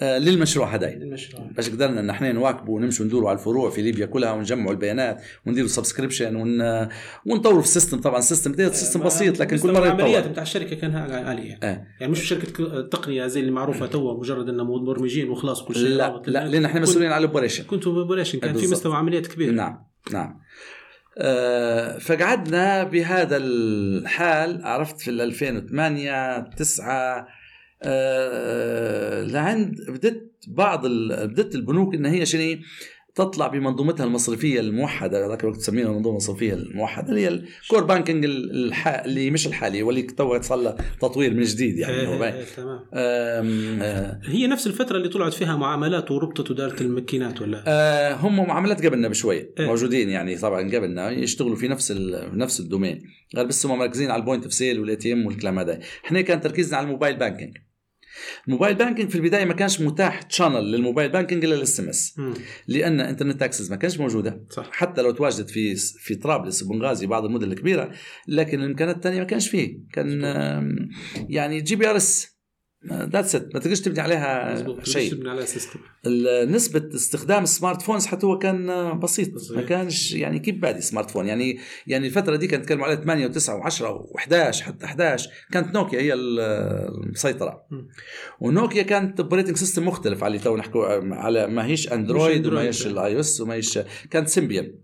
[0.02, 4.32] للمشروع هداي المشروع باش قدرنا إن إحنا نواكبوا ونمشوا ندوروا على الفروع في ليبيا كلها
[4.32, 6.60] ونجمعوا البيانات ونديروا subscription ون...
[7.26, 10.32] ونطوروا في ال system طبعا ال system ده system بسيط لكن كل مرة العمليات يتطور.
[10.32, 11.58] بتاع الشركة كان عالية.
[11.62, 11.86] آه.
[12.00, 16.22] يعني مش شركة تقنية زي اللي معروفة توا مجرد انه مبرمجين وخلاص كل شيء لا.
[16.26, 18.72] لا لأن إحنا كنت- مسؤولين على ال operation كنتوا ببلاش كان في بالضبط.
[18.78, 19.52] مستوى عمليات كبير.
[19.52, 20.40] نعم نعم.
[21.18, 27.26] آه، فقعدنا بهذا الحال عرفت في ال 2008 9 آه،
[29.32, 32.56] لعند بدت بعض ال- بدت البنوك إن هي شنو؟
[33.14, 38.24] تطلع بمنظومتها المصرفية الموحدة ذاك الوقت تسميها المنظومه المصرفيه الموحدة اللي هي ال core banking
[38.24, 38.88] الح...
[38.88, 42.34] اللي مش الحالي واللي تو صار له تطوير من جديد يعني إيه، باين.
[42.34, 42.80] إيه، تمام.
[42.94, 48.86] آه، هي نفس الفترة اللي طلعت فيها معاملات وربطت ودارت الماكينات ولا؟ آه، هم معاملات
[48.86, 49.66] قبلنا بشوي إيه.
[49.66, 53.02] موجودين يعني طبعا قبلنا يشتغلوا في نفس ال- نفس ال domain.
[53.36, 55.80] غير بس هم مركزين على ال point of sale وال ATM والكلام هذا.
[56.04, 57.56] إحنا كان تركيزنا على ال mobile banking.
[58.46, 62.16] ال mobile banking في البداية ما كانش متاح channel لل mobile banking إلا ال SMS.
[62.68, 64.44] لأن internet access ما كانش موجودة.
[64.50, 64.70] صح.
[64.72, 67.90] حتى لو تواجدت في في طرابلس وبنغازي بعض المدن الكبيرة
[68.28, 69.78] لكن الامكانيات الثانية ما كانش فيه.
[69.92, 70.22] كان
[71.28, 72.33] يعني GPRS
[72.92, 75.10] that's it ما تقدرش تبني عليها شيء.
[75.10, 75.80] تبني على system
[76.48, 78.66] نسبة استخدام ال smartphones حتى هو كان
[79.00, 79.56] بسيط بسيط.
[79.56, 83.32] ما كانش يعني كيف بادي smartphone يعني يعني الفترة دي كانت نتكلم عليها 8 و9
[83.32, 86.40] و10 و11 حتى 11 كانت نوكيا هي ال-
[87.04, 87.66] المسيطرة.
[87.70, 87.88] مم.
[88.40, 92.60] ونوكيا كانت operating system مختلف على اللي تو نحكوا على ما هيش اندرويد وما.
[92.62, 93.78] هيش ال iOS وما هيش
[94.10, 94.74] كانت سيمبيان.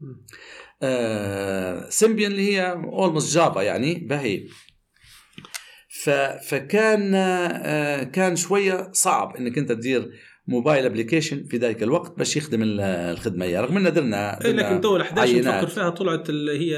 [0.82, 4.46] آه سيمبيان اللي هي almost جافا يعني باهي
[6.48, 10.10] فكان آه كان شوية صعب إنك أنت تدير
[10.46, 14.62] mobile application في ذلك الوقت باش يخدم ال- الخدمة هي رغم إن درنا, إيه، درنا
[14.62, 15.54] لكن تو ال 11 عينات.
[15.54, 16.76] نفكر فيها طلعت اللي هي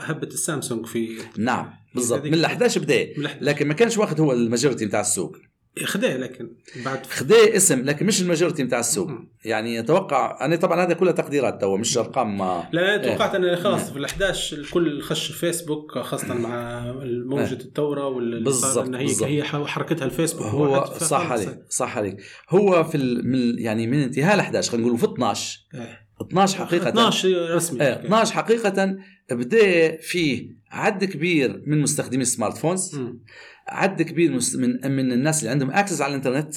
[0.00, 3.44] هبة السامسونج في نعم بالضبط من ال 11 بدا من ال 11.
[3.44, 5.36] لكن ما كانش واخد هو ال majority بتاع السوق
[5.84, 6.50] خداه لكن
[6.84, 9.10] بعد خداه اسم لكن مش ال majority بتاع السوق.
[9.44, 12.96] يعني أتوقع أنا طبعا هذا كلها تقديرات تو مش أرقام ما لا إيه.
[13.12, 16.82] توقعت ان خلاص في ال 11 الكل خش فيسبوك خاصة مع
[17.26, 19.28] موجة الثورة واللي بالضبط، هي بالضبط.
[19.28, 21.32] هي حركتها الفيسبوك هو صح.
[21.32, 22.16] عليك صح عليك
[22.50, 26.06] هو في من يعني من انتهاء ال 11 خلينا نقول في 12 إيه.
[26.22, 28.96] 12 حقيقة 12 رسمي آه، 12 حقيقة
[29.30, 33.20] بدأ فيه عد كبير من مستخدمي السمارت فونز مم.
[33.68, 36.54] عدد كبير من من الناس اللي عندهم access على الإنترنت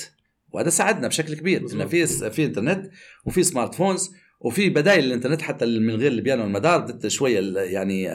[0.51, 1.63] وهذا ساعدنا بشكل كبير.
[1.63, 1.81] مظبوط.
[1.81, 2.89] ان في في إنترنت
[3.25, 8.11] وفي smartphones وفي بدائل للانترنت حتى من غير ليبيانا والمدار بدت شوية يعني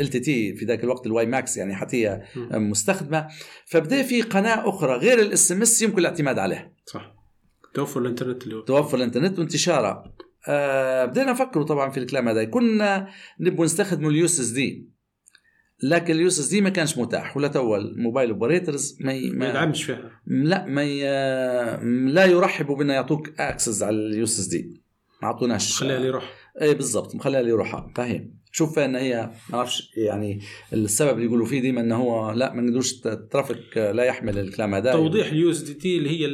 [0.00, 2.22] LTT في ذاك الوقت ال WiMAX يعني حتى هي.
[2.50, 3.28] مستخدمة.
[3.66, 7.14] فبدأ في قناة أخرى غير ال SMS يمكن الاعتماد عليها صح.
[7.74, 10.14] توفر الإنترنت اللي هو توفر الإنترنت وانتشاره.
[10.48, 12.44] آه بدينا نفكروا طبعا في الكلام هذا.
[12.44, 13.08] كنا
[13.40, 14.95] نبغى نستخدموا ال USSD
[15.82, 20.10] لكن ال USSD ما كانش متاح ولا تو ال mobile operators ما, ما يدعمش فيها.
[20.26, 21.02] لا ما ي...
[22.12, 24.82] لا يرحبوا بأنه يعطوك access على ال USSD.
[25.22, 25.78] ما أعطوناش.
[25.78, 30.40] خليها اللي يروح اي بالضبط مخليها اللي يروحها فاهم شوف إن هي ما أعرفش يعني
[30.72, 34.74] السبب اللي يقولوا فيه ديما انه هو لا ما نقدروش ال traffic لا يحمل الكلام
[34.74, 34.92] هذا.
[34.92, 36.26] توضيح ال USSD تي اللي هي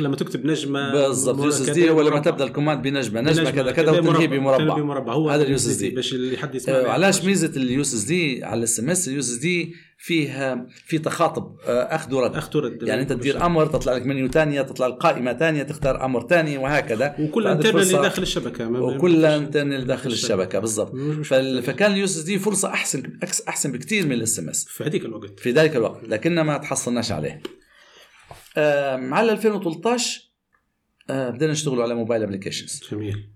[0.00, 0.92] لما تكتب نجمة.
[0.92, 2.18] بالضبط مر- USSD هو لما.
[2.20, 3.20] تبدا ال command بنجمة.
[3.20, 4.16] نجمة كذا كذا وتنهي مربع.
[4.16, 8.44] تنهي بمربع بمربع هو هذا ال USSD باش اللي حد يسمع علاش ميزة ال USSD
[8.44, 13.12] على ال SMS ال USSD فيه في تخاطب آه، اخذ ورد اخذ ورد يعني انت
[13.12, 17.16] تدير أمر تطلع لك منيو ثانية تطلع لك قائمة ثانية تختار أمر ثاني وهكذا.
[17.18, 20.96] وكل internal اللي داخل الشبكة وكل internal داخل الشبكة بالضبط.
[21.64, 25.40] فكان ال USSD فرصة أحسن أحسن بكثير من ال SMS في هذيك الوقت.
[25.40, 27.42] في ذلك الوقت لكننا ما تحصلناش عليه.
[28.56, 30.20] على 2013
[31.10, 33.30] آه، بدينا نشتغل على mobile applications جميل.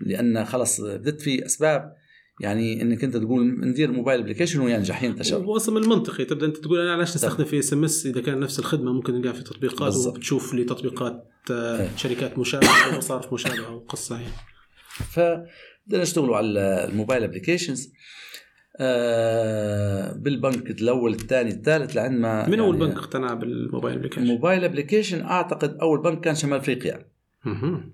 [0.00, 1.97] لأن خلص بدت في أسباب
[2.40, 6.80] يعني إنك أنت تقول ندير mobile application وينجح ينتشر واصلا من المنطقي تبدأ أنت تقول
[6.80, 9.96] أنا علاش نستخدم في SMS؟ إذا كان نفس الخدمة ممكن نلقاها في تطبيقات.
[9.96, 11.96] وبتشوف لي تطبيقات آه، إيه.
[11.96, 14.26] شركات مشابهة ومصارف مشابهة وقصه هي.
[14.88, 15.20] ف
[15.86, 17.92] بدنا نشتغلوا على ال mobile applications
[18.80, 24.22] آه بالبنك الأول الثاني الثالث لعند ما من أول يعني بنك اقتنع بال mobile application؟
[24.22, 27.08] ال mobile application أعتقد أول بنك كان شمال أفريقيا.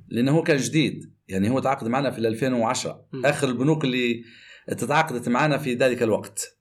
[0.08, 1.13] لأنه هو كان جديد.
[1.28, 3.26] يعني هو تعاقد معنا في 2010 م.
[3.26, 4.24] آخر البنوك اللي
[4.68, 6.58] تتعاقدت معنا في ذلك الوقت.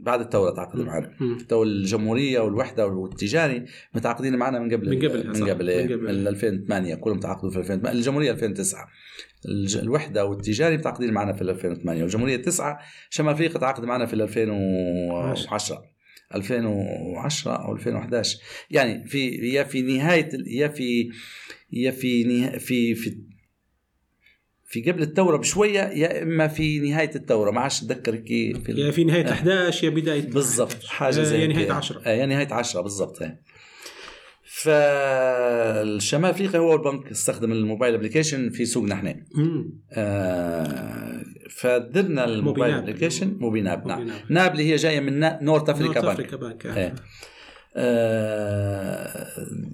[0.00, 1.16] بعد الثوره تعاقدوا معنا.
[1.48, 6.26] تو الجمهورية والوحدة والتجاري متعاقدين معنا من قبل من قبل من قبل, من قبل, من
[6.26, 8.88] 2008 كلهم تعاقدوا في 2008 الجمهورية 2009
[9.82, 12.78] الوحدة والتجاري متعاقدين معنا في 2008 والجمهورية 9
[13.10, 15.82] شمال أفريقيا تعاقد معنا في 2010
[16.34, 18.38] 2010 أو 2011
[18.70, 21.10] يعني في يا في نهاية يا في
[21.72, 23.31] يا في في في
[24.72, 28.90] في قبل الثورة بشوية يا إما في نهاية الثورة ما عادش اتذكر كيف في يا
[28.90, 29.32] في نهاية آه.
[29.32, 33.18] 11 يا بداية بالضبط حاجة زي يا نهاية 10 آه يا نهاية 10 بالضبط.
[34.44, 39.24] فالشمال أفريقيا هو البنك استخدم الموبايل ابلكيشن في سوقنا إحنا
[39.92, 46.10] آه فدرنا ال mobile application موبيناب نعم ناب اللي هي جاية من North Africa Bank,
[46.10, 46.66] Africa Bank.
[46.66, 46.94] آه.
[47.76, 49.26] آه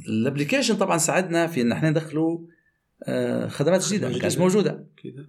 [0.09, 2.58] ال application طبعا ساعدنا في إن إحنا ندخلوا آه
[3.49, 4.87] خدمات جديدة ما كانش موجودة.
[5.03, 5.27] كده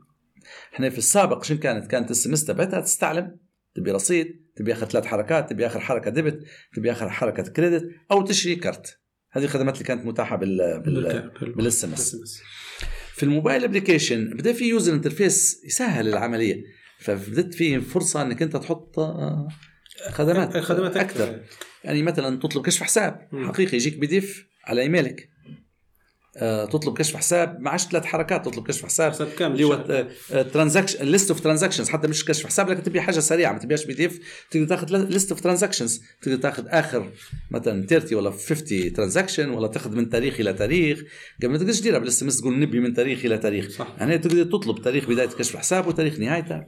[0.74, 3.38] إحنا في السابق شنو كانت؟ كانت السمس اس تبعتها تستعلم
[3.76, 8.22] تبي رصيد تبي آخر ثلاث حركات تبي آخر حركة debit تبي آخر حركة credit أو
[8.22, 9.00] تشتري كرت.
[9.32, 12.42] هذه الخدمات اللي كانت متاحة بال بال بال SMS
[13.14, 16.64] في ال mobile application بدأ في user interface يسهل العملية.
[17.00, 19.48] فبدت في فرصة إنك أنت تحط آه،
[20.10, 21.42] خدمات خدمات أكثر.
[21.84, 25.20] يعني مثلا تطلب كشف حساب حقيقي يجيك PDF على إيميلك.
[25.20, 25.39] آه،
[26.72, 27.60] تطلب كشف حساب.
[27.60, 29.12] ما عادش ثلاث حركات تطلب كشف حساب.
[29.12, 30.06] حساب كامل اللي هو
[30.54, 33.54] transaction list of transactions حتى مش كشف حساب لكن تبي حاجة سريعة.
[33.54, 34.20] ما تبيش PDF.
[34.52, 37.12] تقدر تاخذ list of transactions تقدر تاخذ آخر
[37.52, 41.04] مثلا 30 ولا 50 transaction ولا تاخذ من تاريخ إلى تاريخ.
[41.44, 43.70] قبل ما تقدرش تديرها بال SMS تقول نبي من تاريخ إلى تاريخ.
[43.70, 43.96] صح.
[44.00, 46.64] يعني تقدر تطلب تاريخ بداية كشف الحساب وتاريخ نهايته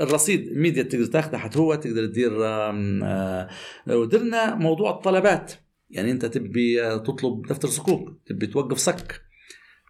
[0.00, 3.48] الرصيد immediate تقدر تاخذه حتى هو تقدر تدير آه،
[3.86, 5.52] ودرنا موضوع الطلبات.
[5.90, 9.20] يعني انت تبي تطلب دفتر صكوك تبي توقف صك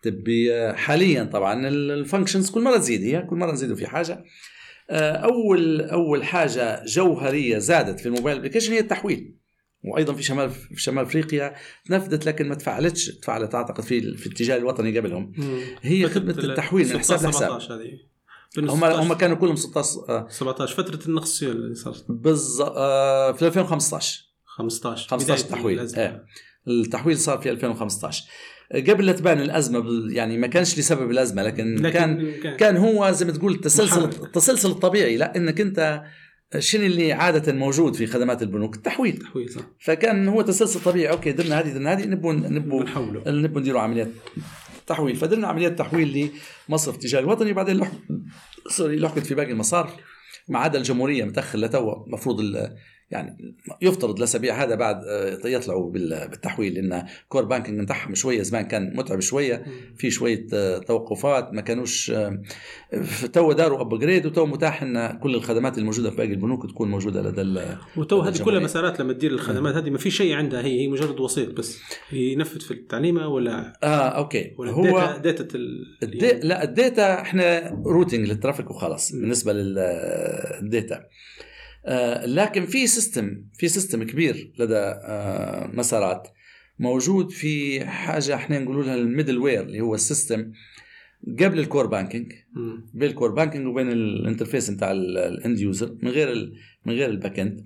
[0.03, 4.25] تبي حاليا طبعا ال functions كل مرة تزيد هي كل مرة نزيدوا في حاجة.
[4.91, 9.37] آه، أول أول حاجة جوهرية زادت في ال mobile application هي التحويل.
[9.85, 11.55] وأيضا في شمال في شمال أفريقيا
[11.85, 15.33] تنفذت لكن ما تفعلتش تفعلت أعتقد في في الاتجاه الوطني قبلهم.
[15.83, 17.61] هي خدمة التحويل من حساب لحساب.
[18.59, 22.05] هم هم كانوا كلهم 16 17 فترة النقص اللي صارت.
[22.09, 25.97] بالضبط آه في 2015 15 15 تحويل.
[25.97, 26.25] إيه.
[26.69, 28.25] التحويل صار في 2015
[28.73, 32.57] قبل لا تبان الأزمة يعني ما كانش لسبب الأزمة لكن, لكن كان, كان.
[32.57, 35.17] كان هو زي ما تقول التسلسل التسلسل الطبيعي.
[35.17, 36.03] لا إنك أنت
[36.59, 39.15] شنو اللي عادة موجود في خدمات البنوك؟ التحويل.
[39.15, 39.63] التحويل صح.
[39.81, 41.11] فكان هو تسلسل طبيعي.
[41.11, 42.85] أوكي درنا هذه درنا هذه نبوا نبوا
[43.27, 44.09] نبوا نديروا عمليات
[44.87, 45.17] تحويل.
[45.17, 46.31] فدرنا عمليات تحويل
[46.69, 47.51] لمصرف التجاري الوطني.
[47.51, 47.93] وبعدين لحق
[48.69, 49.91] sorry لحقت في باقي المصارف.
[50.49, 52.41] ما عدا الجمهورية متأخر لتوا المفروض
[53.11, 58.97] يعني يفترض الاسابيع هذا بعد آه، يطلعوا بالتحويل لأن core banking نتاعهم شوية زمان كان
[58.97, 59.65] متعب شوية
[59.97, 62.43] في شوية آه، توقفات ما كانوش آه،
[63.33, 67.77] تو داروا upgrade وتو متاح إن كل الخدمات الموجودة في باقي البنوك تكون موجودة لدى
[67.97, 71.21] وتو هذه كلها مسارات لما تدير الخدمات هذه ما في شيء عندها هي هي مجرد
[71.21, 71.81] وسيط بس
[72.13, 74.55] ينفذ في التعليمه ولا؟ آه أوكي.
[74.59, 75.59] ولا هو data
[76.03, 76.33] الدي...
[76.43, 81.05] لا ال data إحنا routing لل traffic وخلاص بالنسبة لل data
[82.27, 86.29] لكن في system في system كبير لدى آه، مسارات.
[86.79, 90.53] موجود في حاجة إحنا نقول لها ال middleware اللي هو ال system
[91.41, 92.33] قبل ال core banking
[92.95, 96.53] بين ال core banking وبين ال interface بتاع ال end user من غير
[96.87, 97.65] من غير ال back end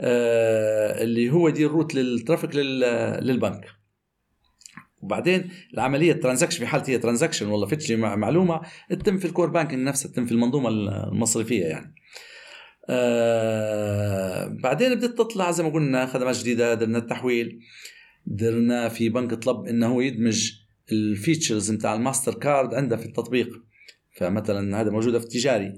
[0.00, 3.66] آه، اللي هو يدير route لل traffic للبنك.
[5.02, 9.50] وبعدين العملية ال transaction في حالتي هي transaction ولا fetch معلومة تتم في ال core
[9.50, 11.94] banking نفسها تتم في المنظومة المصرفية يعني.
[12.90, 17.60] آه بعدين بدت تطلع زي ما قلنا خدمات جديدة درنا التحويل
[18.26, 20.52] درنا في بنك طلب إنه يدمج
[20.92, 23.48] ال features نتاع الماستر كارد عنده في التطبيق.
[24.16, 25.72] فمثلا هذا موجوده في التجاري.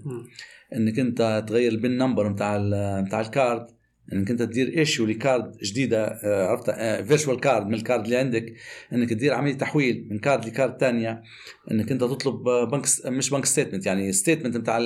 [0.77, 2.59] إنك أنت تغير ال PIN number نتاع
[3.01, 3.67] نتاع ال card.
[4.13, 6.71] إنك أنت تدير issue ل card جديدة آه، عرفت؟
[7.09, 8.55] virtual آه، card من ال card اللي عندك.
[8.93, 11.23] إنك تدير عملية تحويل من card ل card ثانية
[11.71, 14.79] إنك أنت تطلب بنك مش bank statement يعني statement بتاع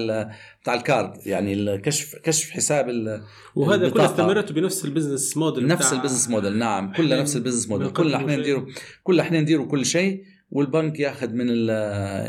[0.62, 1.26] بتاع ال card.
[1.26, 2.88] يعني الكشف كشف حساب
[3.54, 6.92] وهذا كله استمرتوا بنفس ال business model نفس ال business model نعم.
[6.92, 8.66] كلها نفس ال business model كلنا إحنا نديروا
[9.02, 10.33] كلنا إحنا نديروا كل شيء.
[10.54, 11.68] والبنك ياخذ من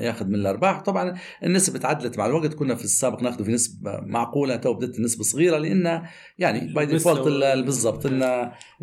[0.04, 0.82] ياخذ من الأرباح.
[0.82, 2.54] طبعا النسبة تعدلت مع الوقت.
[2.54, 6.02] كنا في السابق ناخذ في نسبة معقولة تو بدت النسبة صغيرة لأن
[6.40, 7.28] يعني by default
[7.66, 8.24] بالضبط إن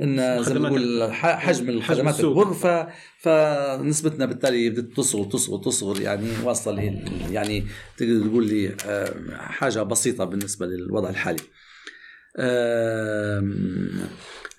[0.02, 2.14] إن زي ما نقول حجم الخدمات
[2.54, 2.86] ف
[3.18, 6.00] فنسبتنا بالتالي بدت تصغر تصغر تصغر.
[6.00, 7.64] يعني واصلة يعني
[7.96, 11.42] تقدر تقول لي آه، حاجة بسيطة بالنسبة للوضع الحالي.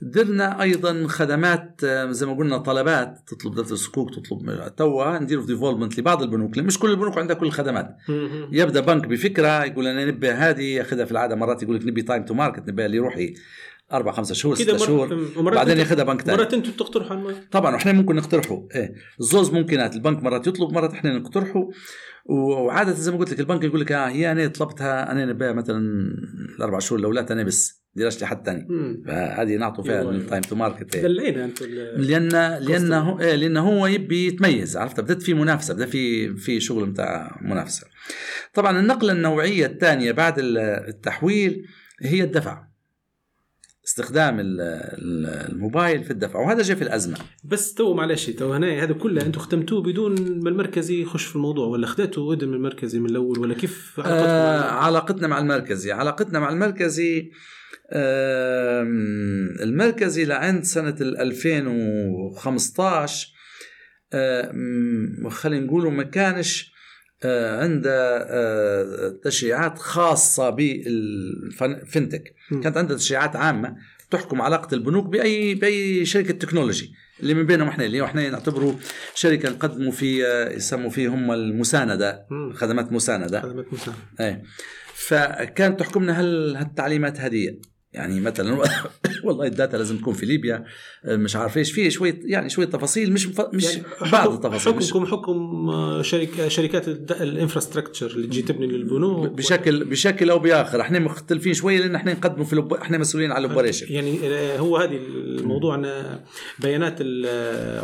[0.04, 6.22] درنا أيضا خدمات زي ما قلنا طلبات تطلب دفتر الصكوك تطلب توا نديروا development لبعض
[6.22, 7.98] البنوك مش كل البنوك عندها كل الخدمات.
[8.52, 12.26] يبدأ بنك بفكرة يقول أنا نبي هذه ياخذها في العادة مرات يقول لك نبي time
[12.26, 13.34] to market نبي لروحي
[13.94, 18.16] أربع خمسة شهور ستة شهور بعدين ياخذها بنك ثاني مرات أنتم بتقترحوا طبعا إحنا ممكن
[18.16, 18.96] نقترحوا إيه.
[19.20, 21.72] الزوز ممكنات البنك مرات يطلب مرات إحنا نقترحوا
[22.26, 25.80] وعادة زي ما قلت لك البنك يقول لك آه هي أنا طلبتها أنا نبيها مثلا
[26.58, 28.68] الأربع شهور الأولى أنا بس ديرش لحد ثاني
[29.08, 31.64] فهذه نعطوا فيها ال time to market دلعينا أنت
[31.98, 32.30] لأن
[32.64, 36.86] لأن هو إيه لأن هو يبي يتميز عرفت؟ بدأت في منافسة بدا في في شغل
[36.86, 37.88] بتاع منافسة.
[38.54, 41.66] طبعا النقلة النوعية الثانية بعد التحويل
[42.02, 42.74] هي الدفع.
[43.88, 47.18] استخدام الموبايل في الدفع وهذا جاء في الأزمة.
[47.44, 51.68] بس تو معلش تو هنا هذا كله أنتم ختمتوه بدون ما المركزي يخش في الموضوع
[51.68, 56.40] ولا خذيتوا إذن من المركزي من الأول ولا كيف علاقتكم آه علاقتنا مع المركزي علاقتنا
[56.40, 57.63] مع المركزي آه
[59.64, 63.28] المركزي لعند سنة 2015
[64.14, 64.54] آه
[65.30, 66.74] خلينا نقولوا ما كانش
[67.26, 72.24] آه، عنده آه، تشريعات خاصة بال fintech
[72.64, 73.76] كانت عنده تشريعات عامة
[74.12, 76.94] تحكم علاقة البنوك بأي بأي شركة technology.
[77.20, 78.80] اللي من بينهم إحنا اللي إحنا نعتبره
[79.16, 83.42] شركة نقدموا في آه، يسموا فيه هم المساندة خدمات مساندة.
[83.42, 84.00] خدمات مساندة.
[84.20, 84.44] إيه.
[84.94, 87.58] فكانت تحكمنا هل هالتعليمات هذه.
[87.94, 88.64] يعني مثلا
[89.26, 90.66] والله ال data لازم تكون في ليبيا
[91.06, 95.70] مش عارف إيش في شوية يعني شوية تفاصيل مش مش يعني بعض التفاصيل حكمكم حكم
[95.70, 99.28] آه، شركة شركات ال infrastructure اللي تجي تبني للبنوك.
[99.30, 100.82] بشكل بشكل أو بآخر.
[100.82, 102.74] إحنا مختلفين شوية لأن إحنا نقدموا في الوب...
[102.74, 106.20] إحنا مسؤولين على ال operation يعني آه، هو هذه الموضوع إن
[106.60, 107.02] بيانات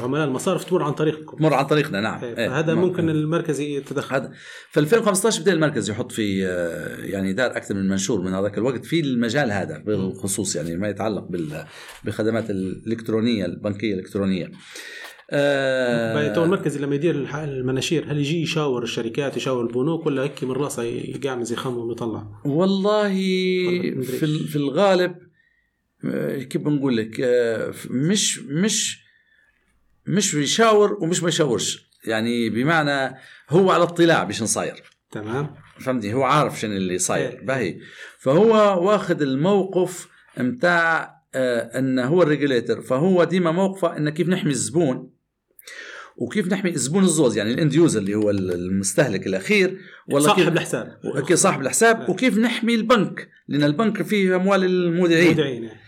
[0.04, 1.38] عملاء المصارف تمر عن طريقكم.
[1.38, 2.24] تمر عن طريقنا نعم.
[2.24, 4.16] إيه هذا ممكن المركز يتدخل.
[4.16, 4.32] هذا
[4.72, 8.86] في 2015 بدأ المركز يحط في آه، يعني دار أكثر من منشور من هذاك الوقت
[8.86, 11.28] في المجال هذا بالخصوص يعني ما يتعلق
[12.04, 14.52] بالخدمات الإلكترونية البنكية الإلكترونية.
[15.32, 20.52] آه تو المركز لما يدير المناشير هل يجي يشاور الشركات يشاور البنوك ولا هيك من
[20.52, 23.10] راسه يقعمز زي خمه ويطلع؟ والله
[24.02, 25.16] في في الغالب
[26.06, 29.04] آه، كيف بنقول لك آه، مش مش
[30.08, 31.90] مش بيشاور ومش ما يشاورش.
[32.06, 33.16] يعني بمعنى
[33.50, 35.56] هو على اطلاع بشن صاير تمام.
[35.80, 37.46] فهمتني؟ هو عارف شنو اللي صاير إيه.
[37.46, 37.78] باهي.
[38.20, 38.54] فهو
[38.88, 45.10] واخذ الموقف متاع آه انه هو ال regulator فهو ديما موقفه انه كيف نحمي الزبون.
[46.18, 50.54] وكيف نحمي الزبون الزوز يعني ال end user اللي هو المستهلك الأخير ولا صاحب كيف
[50.54, 50.98] الحساب.
[51.28, 52.02] كيف صاحب الحساب.
[52.02, 52.10] إيه.
[52.10, 55.28] وكيف نحمي البنك لأن البنك فيه أموال المودعين.
[55.28, 55.79] المودعين إيه.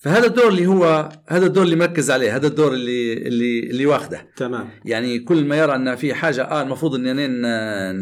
[0.00, 4.26] فهذا الدور اللي هو هذا الدور اللي مركز عليه هذا الدور اللي اللي اللي واخده.
[4.36, 4.68] تمام.
[4.84, 7.26] يعني كل ما يرى أن في حاجة آه المفروض اني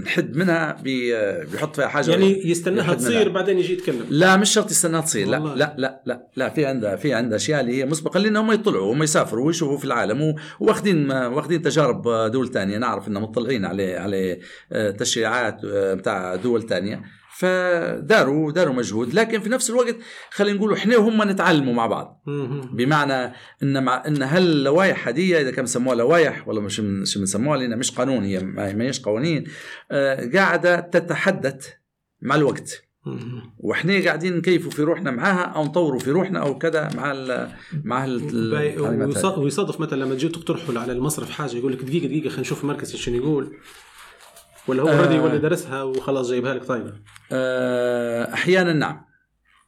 [0.01, 3.33] نحد منها بيحط فيها حاجة يعني يستناها تصير منها.
[3.33, 4.07] بعدين يجي يتكلم.
[4.11, 7.61] لا مش شرط يستناها تصير لا لا لا لا لا في عندها في عندها أشياء
[7.61, 12.49] اللي هي مسبقا لأن هم يطلعوا هم يسافروا ويشوفوا في العالم واخذين واخذين تجارب دول
[12.49, 14.39] ثانية نعرف إنهم مطلعين على على
[14.73, 17.03] آه، تشريعات آه، بتاع دول ثانية
[17.39, 19.15] فداروا داروا مجهود.
[19.15, 19.97] لكن في نفس الوقت
[20.31, 22.23] خلينا نقول إحنا وهم نتعلموا مع بعض.
[22.73, 27.79] بمعنى إن مع إن هاللوائح هدية إذا كان بسموها لوائح ولا مش مش بنسموها لأن
[27.79, 29.45] مش قانون هي ما هيش قوانين
[29.91, 31.69] آه قاعدة تتحدث
[32.23, 32.83] مع الوقت.
[33.59, 37.49] وإحنا قاعدين نكيفوا في روحنا معاها أو نطوروا في روحنا أو كذا مع ال
[37.85, 38.23] مع ال
[39.39, 42.97] ويصادف مثلا لما تجوا تقترحوا على المصرف حاجة يقول لك دقيقه دقيقة خلينا نشوف المركز
[42.97, 43.57] شنو يقول.
[44.69, 45.23] ولا هو already آه.
[45.23, 46.93] ولا درسها وخلاص جايبها لك طيبه؟
[47.33, 49.09] آه أحيانا نعم.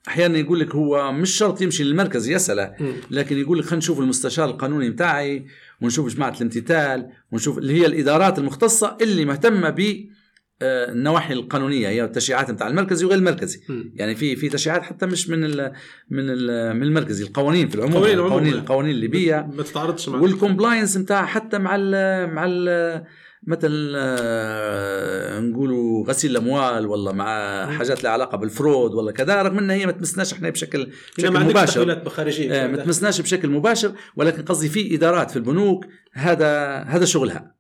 [0.09, 2.75] أحيانا يقول لك هو مش شرط يمشي للمركز يسأله.
[3.11, 5.47] لكن يقول لك خلينا نشوف المستشار القانوني بتاعي
[5.81, 10.11] ونشوف جماعة الامتثال ونشوف اللي هي الإدارات المختصة اللي مهتمة ب
[10.63, 13.61] آه، النواحي القانونية هي التشريعات بتاع المركزي وغير المركزي.
[13.69, 13.83] م.
[13.95, 15.73] يعني في في تشريعات حتى مش من ال
[16.11, 19.51] من ال من المركزي القوانين في العموم القوانين القوانين, القوانين الليبية.
[19.57, 23.05] ما تتعارضش مع وال compliance بتاعها حتى مع ال مع ال
[23.47, 27.27] مثل آه، نقولوا غسيل الأموال ولا مع
[27.79, 30.85] حاجات لها علاقة بالفرود ولا كذا رغم انها هي ما تمسناش إحنا بشكل
[31.19, 31.81] بشكل مباشر.
[32.53, 37.55] آه، ما تمسناش بشكل مباشر ولكن قصدي في إدارات في البنوك هذا هذا شغلها.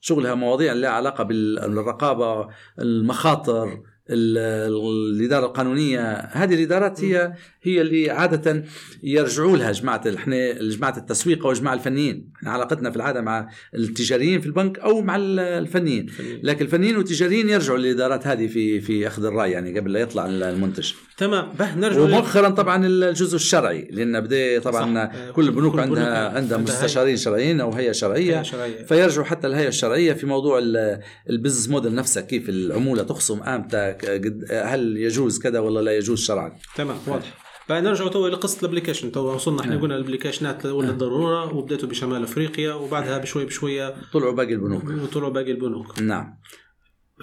[0.00, 6.10] شغلها مواضيع لها علاقة بالرقابة المخاطر ال- الإدارة القانونية.
[6.12, 7.32] هذه الإدارات هي
[7.62, 8.64] هي اللي عادة
[9.02, 12.32] يرجعوا لها جماعة إحنا جماعة التسويق أو جماعة الفنيين.
[12.36, 16.06] إحنا علاقتنا في العادة مع التجاريين في البنك أو مع ال- الفنيين.
[16.42, 20.92] لكن الفنيين والتجاريين يرجعوا للإدارات هذه في في أخذ الرأي يعني قبل لا يطلع المنتج.
[21.16, 21.52] تمام.
[21.58, 23.88] باهي نرجع ومؤخرا طبعا الجزء الشرعي.
[23.90, 25.30] لأن بدأ طبعا صح.
[25.30, 28.42] كل البنوك كل عندها عندها مستشارين شرعيين أو هيئة شرعية.
[28.42, 28.84] شرعية.
[28.84, 31.00] فيرجعوا حتى الهيئة الشرعية في موضوع ال-
[31.30, 35.96] ال business model نفسها كيف العمولة تخصم إمتى ك- قد- هل يجوز كذا ولا لا
[35.96, 37.34] يجوز شرعا؟ تمام واضح.
[37.68, 39.12] بقى نرجع تو لقصه ال application.
[39.12, 44.32] تو وصلنا إحنا قلنا ال applicationات ولا ضروره وبديتوا بشمال أفريقيا وبعدها بشوي بشوية طلعوا
[44.32, 44.84] باقي البنوك.
[44.84, 46.00] وطلعوا باقي البنوك.
[46.00, 46.38] نعم.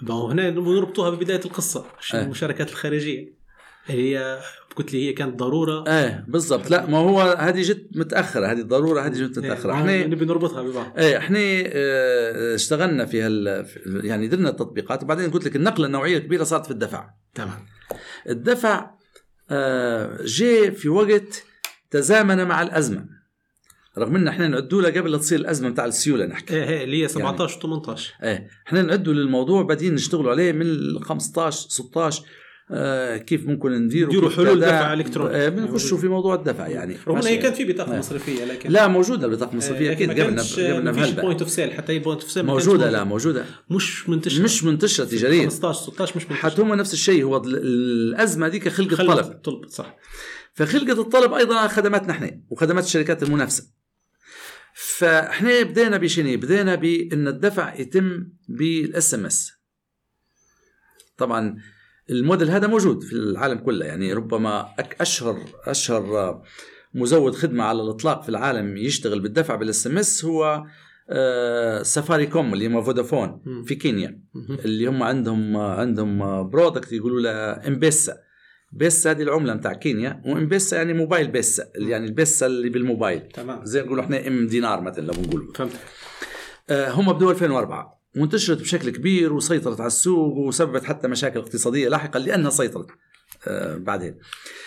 [0.01, 2.23] ما هو هنا نربطوها ببداية القصة آه.
[2.23, 3.35] المشاركات الخارجية.
[3.85, 4.39] هي
[4.75, 5.83] قلت لي هي كانت ضرورة.
[5.87, 6.69] إيه بالضبط.
[6.69, 9.71] لا ما هو هذه جت متأخرة هذه الضروره هذه جت متأخرة.
[9.71, 10.93] إيه، إحنا نبي نربطها ببعض.
[10.97, 16.43] إيه إحنا آه، اشتغلنا في هال يعني درنا التطبيقات وبعدين قلت لك النقلة النوعية الكبيره
[16.43, 17.09] صارت في الدفع.
[17.35, 17.65] تمام.
[18.29, 18.91] الدفع
[19.51, 21.43] آه، جاء في وقت
[21.91, 23.15] تزامن مع الأزمة.
[23.97, 26.55] رغم إن إحنا نعدوا له قبل لا تصير الأزمة بتاع السيولة نحكي.
[26.55, 31.03] إيه إيه اللي هي 17 18 إيه إحنا نعدوا للموضوع بعدين نشتغلوا عليه من ال
[31.03, 32.25] 15 16 آه
[33.27, 34.59] كيف ممكن نديروا نديروا حلول.
[34.59, 35.35] دفع إلكتروني.
[35.35, 36.97] آه بنخشوا في موضوع الدفع يعني.
[37.07, 37.37] رغم إنه هي.
[37.37, 37.99] كانت في بطاقة إيه.
[37.99, 41.21] مصرفية لكن لا موجودة البطاقه المصرفيه آه، أكيد قبلنا قبلنا بهلبة.
[41.21, 43.45] point of sale حتى هي point of sale موجودة لا موجودة.
[43.69, 44.43] مش منتشرة.
[44.43, 46.37] مش منتشرة تجاريا 15 16 مش منتشرة.
[46.49, 49.69] حتى هم نفس الشيء هو ال- الأزمة ديك خلقت طلب.
[49.69, 49.97] صح.
[50.53, 53.63] فخلقت الطلب أيضا خدماتنا إحنا وخدمات الشركات المنافسة.
[54.97, 59.51] فإحنا بدينا بشنو؟ بدينا بإن الدفع يتم بال SMS.
[61.17, 61.57] طبعا
[62.09, 63.85] الموديل هذا موجود في العالم كله.
[63.85, 64.65] يعني ربما
[65.01, 66.41] اشهر أشهر
[66.93, 70.63] مزود خدمة على الإطلاق في العالم يشتغل بالدفع بال SMS هو
[71.09, 73.41] آه، سفاري كوم اللي هم فودافون.
[73.65, 74.21] في كينيا.
[74.65, 78.17] اللي هم عندهم عندهم product يقولوا له M-Pesa
[78.71, 83.21] بيسا هذه العملة بتاع كينيا و M-Pesa يعني موبايل بيسا يعني البيسا اللي بالموبايل.
[83.21, 83.65] تمام.
[83.65, 85.71] زي نقولوا إحنا M دينار مثلا لو بنقول فهمت
[86.69, 92.19] آه هم بدوا 2004 وانتشرت بشكل كبير وسيطرت على السوق وسببت حتى مشاكل اقتصادية لاحقا
[92.19, 92.87] لأنها سيطرت
[93.47, 94.15] آه بعدين.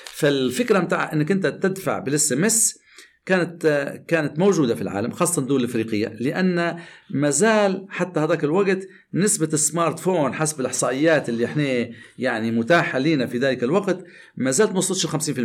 [0.05, 2.79] فالفكرة بتاع إنك أنت تدفع بال SMS
[3.27, 6.77] كانت آه، كانت موجودة في العالم خاصة الدول الإفريقية لأن
[7.11, 11.89] ما زال حتى هذاك الوقت نسبة ال smartphone حسب الإحصائيات اللي إحنا
[12.19, 14.05] يعني متاحة لنا في ذلك الوقت
[14.37, 15.41] ما زالت ما وصلتش 50%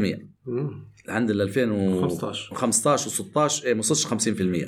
[0.46, 0.86] مم.
[1.10, 4.68] عند ال 2015 15 و16 إيه ما وصلش 50% آه،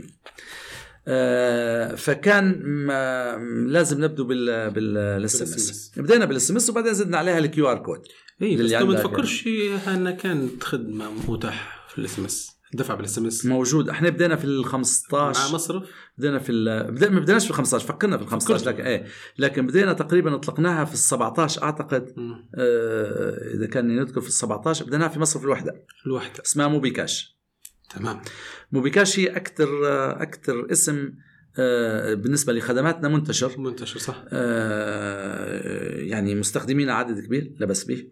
[1.98, 3.38] فكان ما
[3.68, 5.92] لازم نبدو بال بال SMS.
[5.98, 8.02] بدينا بال SMS وبعدين زدنا عليها ال QR code.
[8.42, 9.48] اي بس ما تفكرش
[9.88, 13.90] انها كانت خدمة متاحه في ال SMS الدفع بال SMS موجود.
[13.90, 15.84] إحنا بدينا في ال مع 15 مصرف؟
[16.18, 16.92] بدينا في ال...
[16.92, 17.10] بدأ...
[17.10, 18.76] ما بديناش في ال 15 فكرنا في ال 15 فكرت.
[18.76, 19.06] لكن إيه
[19.38, 22.14] لكن بدينا تقريبا أطلقناها في ال 17 اعتقد.
[22.56, 25.86] آه إذا كان نذكر في ال 17 بديناها في مصرف الوحدة.
[26.06, 26.44] الوحدة.
[26.46, 27.35] اسمها موبي كاش
[27.90, 28.22] تمام.
[28.72, 29.68] MobiCash هي أكثر
[30.22, 31.12] أكثر اسم
[31.60, 33.60] آه بالنسبة لخدماتنا منتشر.
[33.60, 34.24] منتشر صح.
[34.32, 38.08] آه، يعني مستخدمين عدد كبير لا بس به.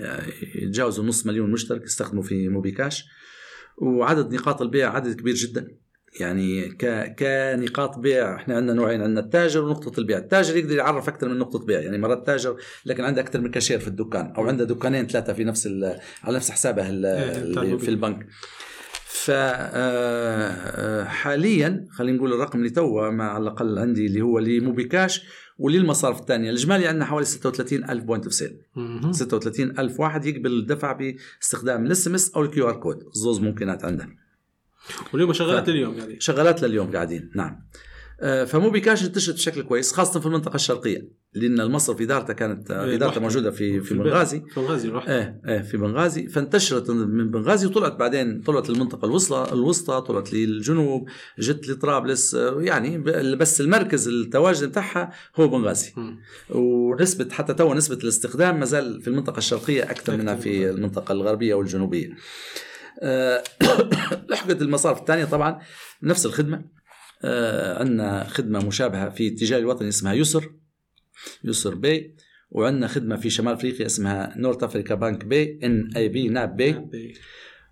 [0.00, 0.22] آه،
[0.54, 3.04] يتجاوزوا نص مليون مشترك يستخدموا في MobiCash
[3.78, 5.68] وعدد نقاط البيع عدد كبير جدا.
[6.20, 11.28] يعني ك كنقاط بيع إحنا عندنا نوعين عندنا التاجر ونقطة البيع، التاجر يقدر يعرف أكثر
[11.28, 12.56] من نقطة بيع، يعني مرات تاجر
[12.86, 16.36] لكن عنده أكثر من كاشير في الدكان أو عنده دكانين ثلاثة في نفس ال- على
[16.36, 17.06] نفس حسابه ال-
[17.58, 17.76] إيه،.
[17.76, 18.26] في البنك.
[19.24, 25.22] ف آه، حاليا خلينا نقول الرقم اللي توا على الأقل عندي اللي هو ل MobiCash
[25.58, 26.50] وللمصارف الثانية.
[26.50, 28.58] الإجمالي عندنا حوالي 36 ألف point of sale.
[28.76, 29.12] مهم.
[29.12, 32.96] 36 ألف واحد يقبل الدفع باستخدام ال SMS أو ال QR code.
[33.16, 34.08] الزوز ممكنات عندنا.
[35.12, 36.20] واليوم شغالات ف- اليوم يعني.
[36.20, 37.30] شغالات لليوم قاعدين.
[37.34, 37.50] نعم.
[37.50, 37.62] آه،
[38.22, 42.96] ف MobiCash انتشرت بشكل كويس خاصة في المنطقة الشرقية لأن المصرف ادارته كانت آه، إيه،
[42.96, 43.20] ادارته.
[43.20, 43.94] موجودة في في.
[43.94, 49.52] بنغازي في بنغازي إيه إيه في بنغازي فانتشرت من بنغازي وطلعت بعدين طلعت للمنطقة الوسطى
[49.52, 51.08] الوسطى طلعت للجنوب
[51.38, 52.98] جت لطرابلس آه، يعني
[53.36, 55.92] بس المركز التواجد بتاعها هو بنغازي.
[56.50, 61.54] ونسبة حتى تو نسبة الاستخدام ما زال في المنطقة الشرقية أكثر منها في المنطقة الغربية
[61.54, 62.16] والجنوبية
[63.02, 63.42] آه،
[64.30, 65.60] لحقت المصارف الثانية طبعا
[66.02, 66.81] نفس الخدمة آه،
[67.78, 70.52] عندنا خدمة مشابهة في التجاري الوطني اسمها يسر
[71.44, 72.16] يسر Pay
[72.50, 76.28] وعندنا خدمة في شمال أفريقيا اسمها North Africa Bank Pay NAB.
[76.28, 77.14] NAB Pay.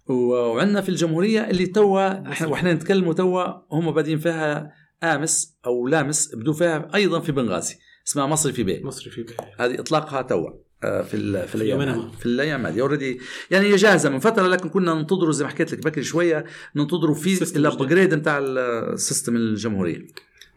[0.07, 4.72] وعندنا في الجمهورية اللي توا إحنا وإحنا نتكلموا توا هم بادين فيها
[5.03, 7.76] أمس أو لامس بدوا فيها أيضا في بنغازي
[8.09, 8.80] اسمها مصرفي Pay.
[8.84, 9.32] مصرفي Pay.
[9.59, 10.48] هذه إطلاقها توا.
[10.48, 12.11] آه، في ال- في الأيام.
[12.11, 12.81] في الأيام هذه.
[12.80, 13.20] already
[13.51, 16.45] يعني هي جاهزه من فترة لكن كنا ننتظروا زي ما حكيت لك بكري شوية
[16.76, 20.07] ننتظروا في ال upgrade بتاع ال system الجمهورية.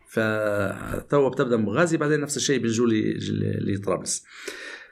[0.09, 3.13] فتوا بتبدأ بنغازي بعدين نفس الشيء بنجوا لي-
[3.61, 4.23] لطرابلس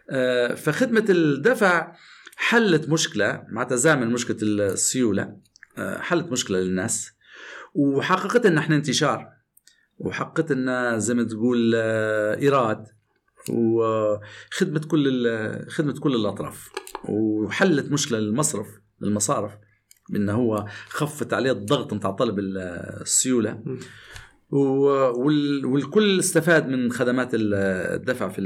[0.09, 1.95] آه، فخدمة الدفع
[2.35, 5.37] حلت مشكلة مع تزامن مشكلة السيولة.
[5.77, 7.11] آه، حلت مشكلة للناس.
[7.75, 9.27] وحققت لنا إحنا انتشار.
[9.99, 12.85] وحققت لنا زي ما تقول آه، إيراد.
[13.49, 15.29] وخدمة كل
[15.69, 16.69] خدمة كل الأطراف.
[17.09, 18.67] وحلت مشكلة للمصرف
[19.01, 19.51] للمصارف
[20.09, 23.77] بانه هو خفت عليه الضغط نتاع طلب السيولة.
[24.51, 28.41] والكل استفاد من خدمات الدفع في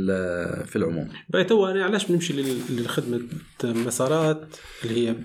[0.66, 1.10] في العموم.
[1.48, 2.34] تو أنا علاش بنمشي
[2.70, 3.22] لخدمه
[3.64, 5.16] مسارات اللي هي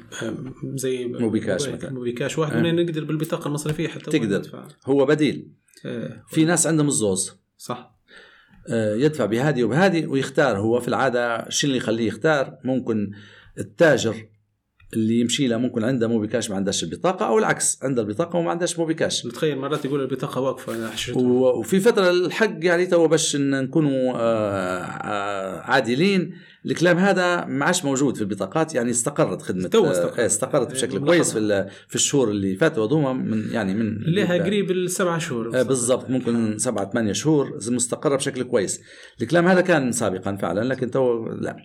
[0.74, 1.92] زي MobiCash مثلا.
[1.92, 2.72] MobiCash واحد أه.
[2.72, 4.66] نقدر بالبطاقة المصرفية حتى تقدر.
[4.86, 5.52] هو بديل.
[5.86, 6.22] أه.
[6.28, 7.32] في ناس عندهم الزوز.
[7.58, 7.99] صح.
[8.72, 13.10] يدفع بهذه وبهذه ويختار هو في العادة شو اللي يخليه يختار؟ ممكن
[13.58, 14.14] التاجر
[14.94, 18.78] اللي يمشي له ممكن عنده MobiCash ما عندهاش البطاقة أو العكس عنده البطاقة وما عندهاش
[18.78, 19.22] MobiCash.
[19.22, 20.90] تخيل مرات يقول البطاقة واقفة
[21.58, 26.34] وفي فترة الحق يعني تو باش نكونوا آه، آه، عادلين
[26.66, 31.00] الكلام هذا ما عادش موجود في البطاقات يعني استقرت خدمة تو آه، استقرت, استقرت بشكل
[31.00, 31.06] ملاحظة.
[31.06, 32.86] كويس في في الشهور اللي فاتوا.
[32.86, 35.62] هذوما من يعني من لها قريب السبع شهور.
[35.62, 38.80] بالضبط ممكن سبعة ثمانية شهور مستقرة بشكل كويس.
[39.22, 41.56] الكلام هذا كان سابقا فعلا لكن تو لا.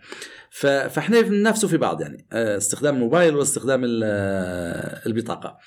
[0.49, 5.57] فإحنا بننافسوا في بعض يعني آه، استخدام الموبايل واستخدام آه، البطاقة.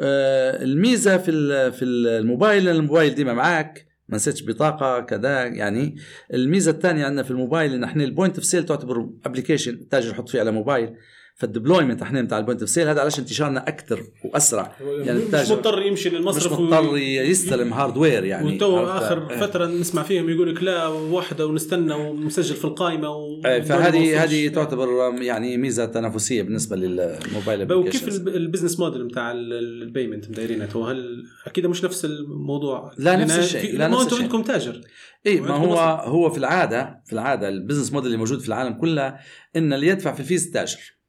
[0.00, 1.32] آه، الميزة في
[1.72, 5.96] في الموبايل الموبايل ديما معك ما نسيتش بطاقة كذا يعني
[6.34, 10.28] الميزة الثانية عندنا في الموبايل إن إحنا ال point of sale تعتبر application التاجر يحط
[10.28, 10.94] فيه على موبايل.
[11.40, 14.76] فال deployment إحنا بتاع ال point of sale هذا علاش انتشارنا أكثر وأسرع.
[14.80, 19.66] يعني التاجر مش مضطر يمشي للمصرف مش مضطر يستلم hardware يعني وتو آخر آه فترة
[19.66, 23.40] نسمع فيهم يقول لك لا واحدة ونستنى ومسجل في القائمة و...
[23.46, 24.88] آه فهذه هذه تعتبر
[25.22, 31.66] يعني ميزة تنافسية بالنسبة للموبايل وكيف البزنس موديل بتاع ال payment مدايرينه هو هل أكيد
[31.66, 34.22] مش نفس الموضوع؟ لا نفس الشيء لا نفس الشيء.
[34.22, 34.80] عندكم تاجر.
[35.26, 38.72] اي ما هو هو في العادة في العادة ال business model اللي موجود في العالم
[38.72, 39.16] كله
[39.56, 40.99] إن اللي يدفع في ال fees التاجر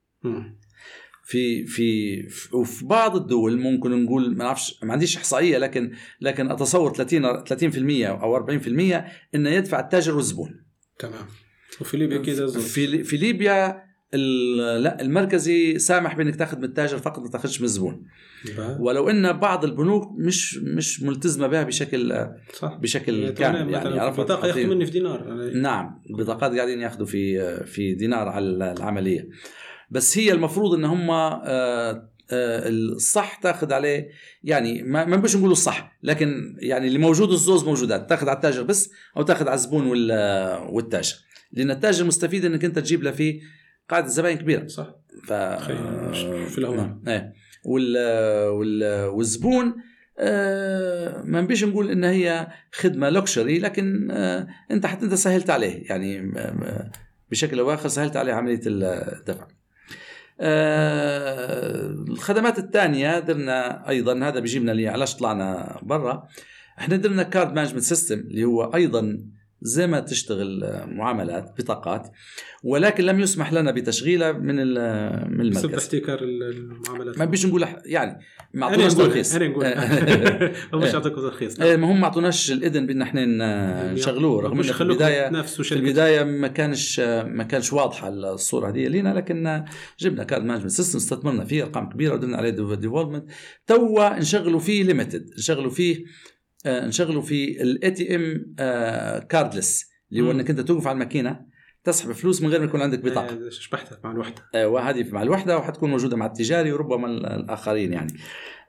[1.24, 2.17] في في
[2.53, 5.91] وفي بعض الدول ممكن نقول ما نعرفش ما عنديش إحصائية لكن
[6.22, 7.45] لكن أتصور 30
[8.05, 9.03] 30% أو 40%
[9.36, 10.63] إنه يدفع التاجر والزبون
[10.99, 11.26] تمام.
[11.82, 17.30] وفي ليبيا كذا في في ليبيا لا المركزي سامح بإنك تاخذ من التاجر فقط ما
[17.30, 18.05] تاخذش من الزبون.
[18.80, 22.78] ولو إن بعض البنوك مش مش ملتزمة بها بشكل صح.
[22.82, 25.61] بشكل يعني كامل يعني البطاقه ياخذ مني في دينار يعني.
[25.61, 29.30] نعم البطاقات قاعدين ياخذوا في في دينار على العملية.
[29.91, 31.41] بس هي المفروض إن هم آه،
[32.31, 34.09] آه، الصح تاخذ عليه
[34.43, 38.91] يعني ما ما نقول الصح لكن يعني اللي موجود الزوز موجودات تاخذ على التاجر بس
[39.17, 39.87] أو تاخذ على الزبون
[40.69, 41.15] والتاجر.
[41.51, 43.41] لأن التاجر مستفيد إنك أنت تجيب له فيه
[43.89, 44.67] قاعدة زباين كبيرة.
[44.67, 44.95] صح.
[45.23, 46.97] ف في الهواء.
[47.07, 47.33] إيه.
[47.65, 47.97] وال...
[48.47, 49.05] وال...
[49.05, 49.73] والزبون
[50.19, 55.89] آه ما نبيش نقول إن هي خدمة لوكشري لكن آه أنت حتى أنت سهلت عليه
[55.89, 56.31] يعني
[57.31, 59.61] بشكل أو اخر سهلت عليه عملية الدفع آه،
[62.09, 66.27] الخدمات الثانية درنا أيضا هذا بيجيبنا لي علاش طلعنا برا.
[66.79, 69.17] إحنا درنا card management system اللي هو أيضا
[69.62, 72.12] زي ما تشتغل معاملات بطاقات
[72.64, 75.57] ولكن لم يسمح لنا بتشغيلها من من المركز.
[75.57, 77.18] بسبب احتكار المعاملات.
[77.18, 78.20] ما بيش نقول يعني
[78.53, 79.66] ما اعطوناش ترخيص أنا نقول.
[80.84, 85.41] مش اعطوكم ترخيص ما هم ما أعطوناش الإذن بأن إحنا نشغلوه رغم إنه في البدايه
[85.41, 89.64] في البداية ما كانش ما كانش واضحة الصورة هذه لينا لكن
[89.99, 93.32] جبنا card management system استثمرنا فيه أرقام كبيرة ودرنا عليه development.
[93.68, 96.05] توا نشغلوا فيه limited نشغلوا فيه
[96.68, 98.55] نشغله في ال ATM
[99.29, 101.51] cardless اللي هو إنك أنت توقف على الماكينة
[101.84, 103.47] تسحب فلوس من غير ما يكون عندك بطاقة.
[103.47, 104.45] آه، شبحتها مع الوحدة.
[104.55, 108.14] أيوه هذه مع الوحدة وحتكون موجودة مع التجاري وربما الآخرين يعني.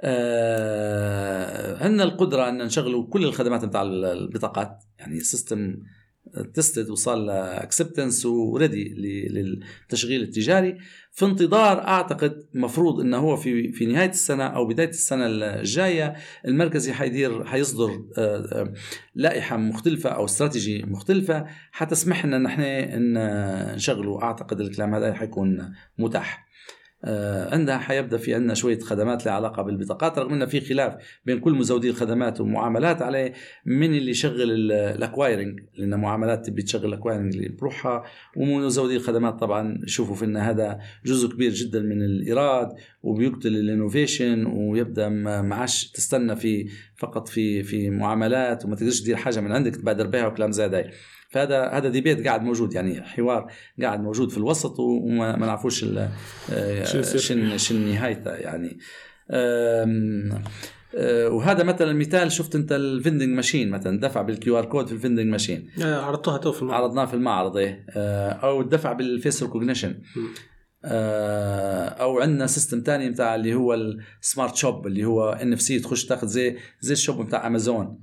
[0.03, 5.77] آه عندنا القدرة أن نشغلوا كل الخدمات بتاع البطاقات يعني system
[6.55, 8.85] تستد وصل اكسبتنس وريدي
[9.29, 10.79] للتشغيل التجاري.
[11.13, 16.15] في انتظار أعتقد مفروض إنه هو في في نهاية السنة أو بداية السنة الجاية
[16.47, 18.73] المركزي حيدير حيصدر آه،
[19.15, 21.47] لائحة مختلفة أو استراتيجي مختلفة.
[21.73, 22.63] حتسمح لنا نحن
[23.75, 24.23] نشغله.
[24.23, 26.42] أعتقد الكلام هذا حيكون متاح.
[27.53, 30.95] عندها حيبدأ في عندنا شوية خدمات لها علاقة بالبطاقات رغم ان في خلاف
[31.25, 33.33] بين كل مزودي الخدمات والمعاملات عليه
[33.67, 38.05] من اللي يشغل ال acquiring لأن معاملات تبي تشغل ال acquiring بروحها
[38.37, 42.69] ومزودي الخدمات طبعا يشوفوا في أن هذا جزء كبير جدا من الإيراد
[43.03, 49.17] وبيقتل ال innovation ويبدأ ما عادش تستنى في فقط في في معاملات وما تقدرش تدير
[49.17, 50.91] حاجة من عندك تبادر بها وكلام زي ده
[51.33, 53.53] فهذا هذا debate قاعد موجود يعني حوار
[53.83, 55.85] قاعد موجود في الوسط وما نعرفوش
[56.53, 58.79] آه، شن شن نهايته يعني.
[59.31, 64.93] آه، وهذا مثلا مثال شفت أنت ال vending machine مثلا دفع بال QR code في
[64.93, 66.83] ال vending machine عرضتوها تو في المعرض.
[66.83, 67.85] عرضناه في المعرض إيه.
[67.91, 69.95] آه، أو الدفع بال face recognition
[70.85, 73.75] أو عندنا system تاني بتاع اللي هو
[74.23, 77.99] ال smart shop اللي هو NFC تخش تاخذ زي زي ال shop بتاع امازون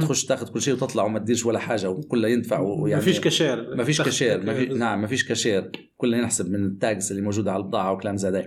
[0.00, 3.74] تخش تاخذ كل شيء وتطلع وما تديرش ولا حاجة وكله ينفع ويعني ما فيش كاشير.
[3.76, 4.78] ما فيش كاشير ما في بالضبط.
[4.78, 5.70] نعم ما فيش كاشير.
[5.96, 8.46] كله ينحسب من ال tags اللي موجودة على البضاعة وكلام زي ده.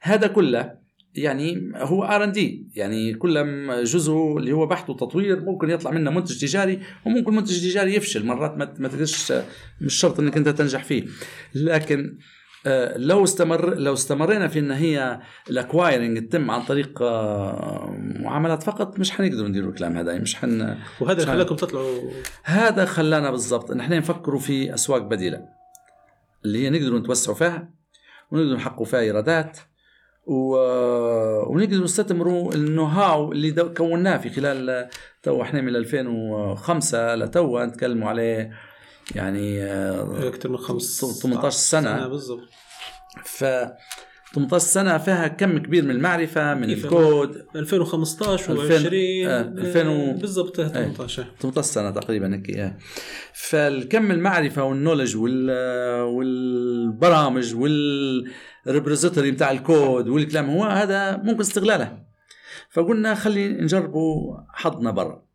[0.00, 5.40] هذا كله يعني هو R&D يعني كله م- جزء اللي هو بحث وتطوير.
[5.40, 8.26] ممكن يطلع منه منتج تجاري وممكن منتج تجاري يفشل.
[8.26, 9.32] مرات ما ما تقدرش
[9.80, 11.04] مش شرط إنك أنت تنجح فيه.
[11.54, 12.35] لكن آه،
[12.96, 18.98] لو استمر لو استمرينا في إن هي ال acquiring تتم عن طريق آه، معاملات فقط
[18.98, 22.10] مش حنقدر نديروا الكلام هذا يعني مش حن وهذا اللي مش خلاكم تطلعوا
[22.44, 25.48] هذا خلانا بالضبط ان إحنا نفكروا في أسواق بديلة
[26.44, 27.70] اللي هي نقدروا نتوسعوا فيها
[28.30, 29.58] ونقدروا نحققوا فيها إيرادات
[30.26, 30.56] و...
[31.52, 33.52] ونقدروا نستثمروا ال know-how اللي.
[33.52, 34.88] كوناه في خلال
[35.22, 38.50] تو إحنا من 2005 لتو نتكلموا عليه
[39.14, 39.64] يعني
[40.28, 42.08] أكثر من خمس 18 سنة.
[42.08, 42.48] بالضبط
[43.24, 43.44] ف
[44.34, 48.92] 18 سنة فيها كم كبير من المعرفة من كيف؟ الكود 2015 2000 و20
[49.28, 52.78] آه، 2000 و- بالضبط 18 18 سنة تقريبا هيك إيه.
[53.32, 55.50] فالكم المعرفة وال knowledge وال
[56.02, 61.98] والبرامج وال repository بتاع الكود والكلام هو هذا ممكن استغلاله
[62.70, 65.25] فقلنا خلي نجربوا حظنا برا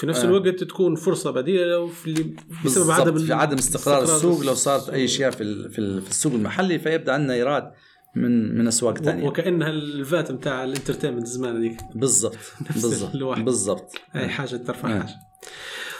[0.00, 0.24] في نفس آه.
[0.24, 2.34] الوقت تكون فرصة بديلة وفي
[2.64, 4.90] بسبب عدم في عدم استقرار السوق لو صارت.
[4.90, 5.36] أي شيء في
[5.70, 7.70] في ال- في السوق المحلي فيبدأ عندنا إيراد
[8.16, 12.36] من من أسواق ثانية وكأنها الفات بتاع ال entertainment زمان هذيك بالضبط
[12.74, 13.38] بالضبط.
[13.38, 15.00] بالضبط أي حاجة ترفع آه.
[15.00, 15.14] حاجة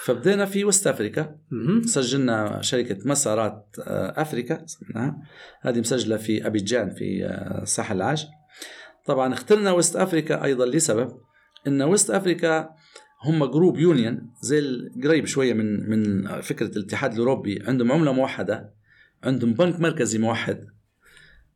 [0.05, 1.36] فبدينا في West Africa.
[1.86, 5.16] سجلنا شركة مسارات آه، أفريكا سميناها
[5.62, 8.26] هذه مسجلة في أبيجان في آه، ساحل العاج
[9.07, 11.12] طبعا اخترنا West Africa أيضا لسبب
[11.66, 12.68] أن West Africa
[13.22, 17.62] هم group union زي قريب شوية من من فكرة الاتحاد الأوروبي.
[17.66, 18.74] عندهم عملة موحدة
[19.24, 20.66] عندهم بنك مركزي موحد.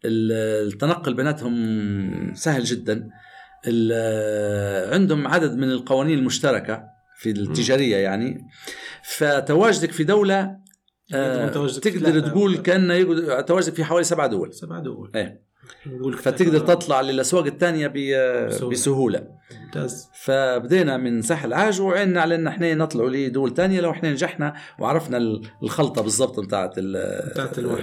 [0.04, 3.08] ال- التنقل بيناتهم سهل جدا.
[4.92, 6.84] عندهم عدد من القوانين المشتركة
[7.18, 8.40] في التجارية يعني.
[9.16, 10.56] فتواجدك في دولة
[11.14, 12.54] آه، تقدر تقول
[12.90, 14.54] يقعد- تواجدك في حوالي سبعة دول.
[14.54, 15.10] سبعة دول.
[15.14, 15.42] إيه.
[16.22, 16.58] فتقدر.
[16.58, 18.70] تطلع للأسواق الثانية ب- بسهولة.
[18.72, 19.26] بسهولة
[19.64, 24.54] ممتاز فبدينا من ساحل عاج وعنا على إن إحنا نطلعوا لدول تانية لو إحنا نجحنا
[24.78, 26.78] وعرفنا ال- الخلطة بالضبط بتاعت.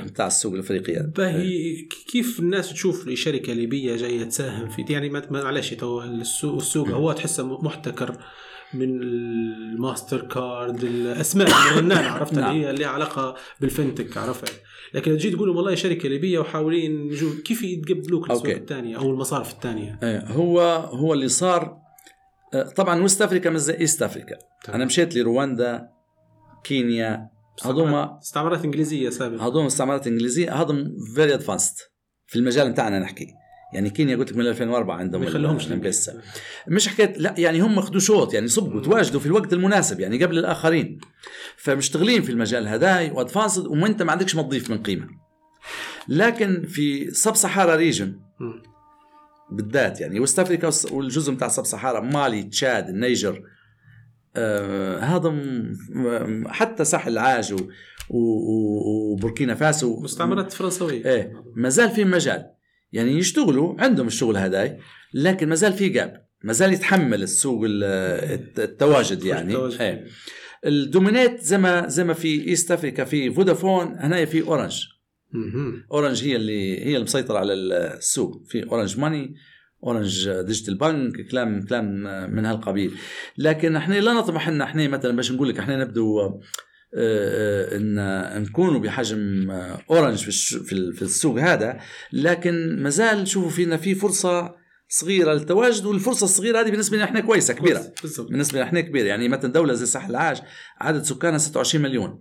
[0.05, 1.75] بتاع السوق الأفريقية باهي
[2.11, 7.61] كيف الناس تشوف شركه ليبية جاية تساهم في يعني معلش تو السوق السوق هو تحسه
[7.63, 8.17] محتكر
[8.73, 12.51] من الماستر كارد الأسماء الرنانه عرفت نعم.
[12.51, 14.51] اللي هي اللي علاقة بال fintech عرفت
[14.93, 18.55] لكن تجي تقول لهم والله شركة ليبية وحاولين نجو كيف يتقبلوك الأسواق.
[18.55, 20.61] الثانية أو المصارف الثانية؟ إيه، هو
[20.93, 21.77] هو اللي صار
[22.53, 24.35] آه، طبعا West Africa مش زي East Africa.
[24.69, 25.89] أنا مشيت لرواندا
[26.63, 27.29] كينيا
[27.65, 29.47] هذوما استعمارات إنجليزية سابقا.
[29.47, 31.75] هذوما استعمارات إنجليزية هذوما very advanced
[32.27, 33.27] في المجال بتاعنا نحكي.
[33.73, 36.21] يعني كينيا قلت لك من 2004 عندهم ما يخليهمش ال M-Pesa
[36.67, 40.37] مش حكايه لا يعني هم اخذوا شوط يعني صبوا تواجدوا في الوقت المناسب يعني قبل
[40.37, 40.99] الآخرين.
[41.57, 45.07] فمشتغلين في المجال هداي و advanced وانت ما عندكش ما تضيف من قيمة.
[46.07, 48.19] لكن في sub-Saharan region.
[49.51, 53.43] بالذات يعني West Africa والجزء بتاع sub-Sahara مالي تشاد النيجر
[54.35, 55.33] آه هذا
[56.47, 57.55] حتى ساحل العاج
[58.09, 59.99] وبوركينا فاسو.
[59.99, 61.05] مستعمرات فرنسوية.
[61.05, 62.51] إيه ما زال في مجال.
[62.91, 64.77] يعني يشتغلوا عندهم الشغل هداي
[65.13, 67.83] لكن ما زال في gap ما زال يتحمل السوق ال-
[68.33, 69.53] الت- التواجد يعني.
[69.53, 69.81] التواجد.
[69.81, 70.05] إيه.
[70.65, 74.85] ال dominate زي ما زي ما في East Africa في فودافون هنا في Orange.
[75.91, 78.43] Orange هي اللي هي المسيطرة على السوق.
[78.47, 79.35] في Orange Money
[79.83, 81.85] Orange Digital Bank كلام كلام
[82.35, 82.91] من هالقبيل.
[83.37, 86.39] لكن إحنا لا نطمح إن إحنا مثلا باش نقول لك إحنا نبدو
[86.95, 90.17] إن نكونوا بحجم آه، Orange
[90.93, 91.79] في السوق هذا.
[92.13, 97.19] لكن ما زال شوفوا فينا في فرصة صغيرة للتواجد والفرصة الصغيرة هذه بالنسبة لنا إحنا
[97.19, 97.93] كويسة كبيرة.
[98.19, 99.05] بالنسبة لنا إحنا كبيرة.
[99.07, 100.37] يعني مثلا دولة زي ساحل العاج
[100.81, 102.19] عدد سكانها 26 مليون.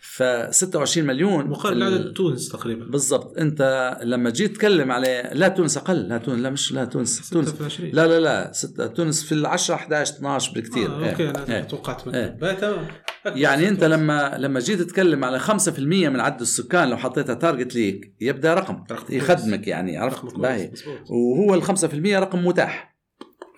[0.00, 2.84] ف 26 مليون مقابل ال- عدد تونس تقريبا.
[2.84, 3.38] بالضبط.
[3.38, 7.48] أنت لما جيت تتكلم عليه لا تونس أقل لا تونس لا مش لا تونس تونس.
[7.48, 10.86] 26 لا لا لا ستة تونس في ال 10 11 12 بكثير.
[10.90, 11.30] آه، أوكي إيه.
[11.30, 11.62] أنا إيه.
[11.62, 12.36] توقعت من إيه.
[12.40, 12.86] بقى تمام.
[13.44, 13.84] يعني انت.
[13.84, 18.84] لما لما جيت تتكلم على 5% من عدد السكان لو حطيتها target ليك يبدأ رقم.
[19.10, 20.70] يخدمك يعني عرفت باهي.
[21.10, 22.90] وهو ال 5% رقم متاح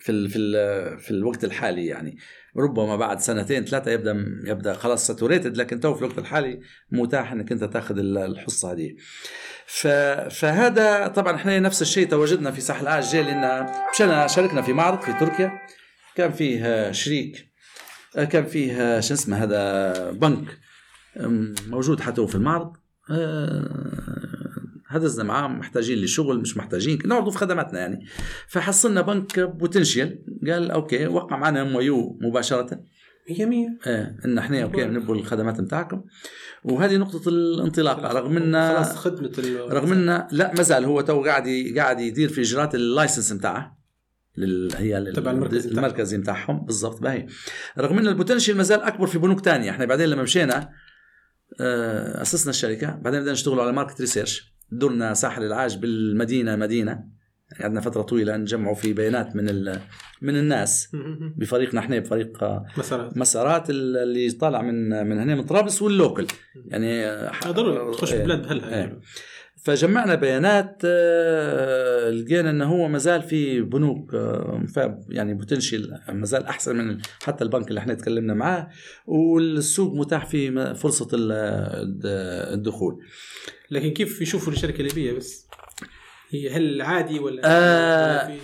[0.02, 0.38] في في
[0.98, 2.16] في الوقت الحالي يعني
[2.56, 6.60] ربما بعد سنتين ثلاثة يبدأ يبدأ خلاص saturated لكن تو في الوقت الحالي
[6.90, 8.90] متاح إنك أنت تاخذ الحصة هذه
[9.66, 9.86] ف...
[10.40, 15.12] فهذا طبعا إحنا نفس الشيء تواجدنا في ساحل العاج لأن مشينا شاركنا في معرض في
[15.12, 15.52] تركيا
[16.16, 17.51] كان فيه شريك
[18.14, 20.58] كان فيه شو اسمه هذا بنك
[21.68, 22.72] موجود حتى في المعرض.
[24.88, 28.06] هدرزنا معاه محتاجين لشغل مش محتاجين نعرضوا في خدماتنا يعني.
[28.48, 32.80] فحصلنا بنك potential قال okay وقع معنا MOU مباشرة.
[33.30, 36.04] 100 100 إيه إن إحنا okay بنبوا الخدمات بتاعكم
[36.64, 39.32] وهذه نقطة الانطلاق رغم إن خلاص خدمة
[39.70, 43.81] رغم إن لا ما زال هو تو قاعد قاعد يدير في إجراءات ال license بتاعه
[44.36, 44.68] لل...
[44.76, 46.64] هي تبع المركز المركزي بتاعهم.
[46.64, 47.26] بالضبط باهي.
[47.78, 49.70] رغم إن ال potential ما زال أكبر في بنوك تانية.
[49.70, 50.70] إحنا بعدين لما مشينا
[51.60, 52.96] أسسنا الشركة.
[52.96, 57.22] بعدين بدنا نشتغل على market research دورنا ساحل العاج بالمدينة مدينة.
[57.60, 59.44] قعدنا فترة طويلة نجمعوا في بيانات من
[60.22, 60.88] من الناس.
[61.36, 62.44] بفريقنا إحنا بفريق
[62.78, 63.16] مسارات.
[63.16, 66.26] مسارات اللي طالع من من هنا من طرابلس وال local.
[66.66, 67.04] يعني
[67.46, 67.94] ضروري.
[67.96, 68.24] تخش إيه.
[68.24, 69.00] بلاد بهلها إيه.
[69.62, 74.64] فجمعنا بيانات آه، لقينا إنه هو ما زال في بنوك آه،
[75.08, 78.68] يعني potential ما زال أحسن من حتى البنك اللي إحنا تكلمنا معاه
[79.06, 83.04] والسوق متاح فيه فرصة الدخول.
[83.70, 85.46] لكن كيف يشوفوا الشركة الليبية بس؟
[86.30, 88.36] هي هل عادي ولا آه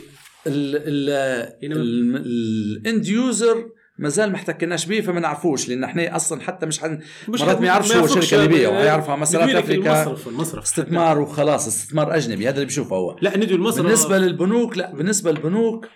[1.66, 6.80] ال end user ما زال ما احتكناش به فما نعرفوش لأن إحنا أصلا حتى مش
[6.80, 8.68] حن مش مرات ما يعرفش هو شركة ليبية
[9.16, 13.36] مثلا ندوي لك افريكا المصرف المصرف استثمار وخلاص استثمار أجنبي هذا اللي بيشوفه هو لا
[13.36, 15.86] ندوي المصرف بالنسبة للبنوك لا بالنسبة للبنوك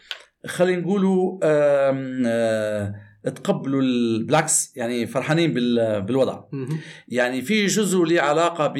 [0.46, 2.94] خلينا نقولوا آه،
[3.24, 6.40] تقبلوا ال- بالعكس يعني فرحانين بال- بالوضع.
[7.09, 8.74] يعني في جزء له علاقة ب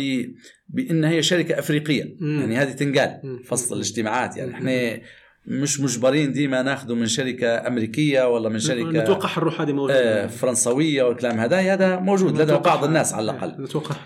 [0.69, 2.17] بإن هي شركة أفريقية.
[2.21, 3.21] يعني هذه تنقال.
[3.47, 4.55] فصل الاجتماعات يعني.
[4.55, 5.01] إحنا
[5.47, 10.25] مش مجبرين ديما ناخذه من شركة أمريكية ولا من شركة نتوقع الروح هذه موجودة.
[10.25, 13.63] آه، فرنسوية والكلام هذا هذا موجود لدى نتوقع- بعض الناس على الأقل.
[13.63, 13.97] نتوقع.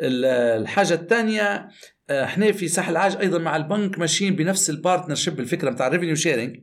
[0.00, 0.24] ال-
[0.62, 1.68] الحاجة الثانية
[2.10, 5.89] آه، إحنا في ساحل العاج أيضا مع البنك ماشيين بنفس ال partnership الفكرة بتاع ال
[5.89, 6.56] revenue sharing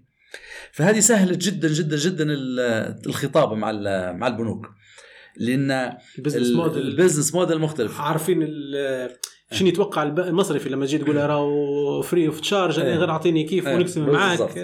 [0.71, 3.71] فهذه سهلت جدا جدا جدا ال- الخطابة مع
[4.11, 4.67] مع البنوك.
[5.37, 8.01] لأن ال business model ال business model مختلف.
[8.01, 9.09] عارفين ال-
[9.51, 12.95] شنو يتوقع المصرفي لما تجي تقول راهو free of charge إيه.
[12.95, 14.09] غير أعطيني كيف إيه، ونقسم.
[14.09, 14.57] معاك.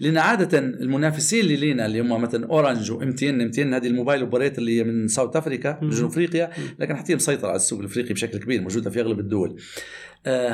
[0.00, 4.20] لأن عادة المنافسين اللي لينا اللي هم مثلا Orange و MTN MTN هذه ال mobile
[4.20, 5.90] operator اللي هي من South Africa من.
[5.90, 9.60] جنوب أفريقيا لكن حتى مسيطرة على السوق الأفريقي بشكل كبير موجودة في أغلب الدول
[10.26, 10.48] آه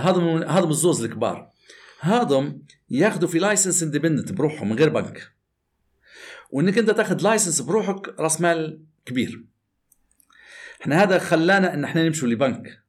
[0.58, 1.50] هذا الزوز الكبار
[2.00, 5.32] هذم ياخذوا في license independent بروحهم من غير بنك
[6.50, 9.44] وإنك أنت تاخذ license بروحك راس مال كبير
[10.82, 12.87] إحنا هذا خلانا إن إحنا نمشوا لبنك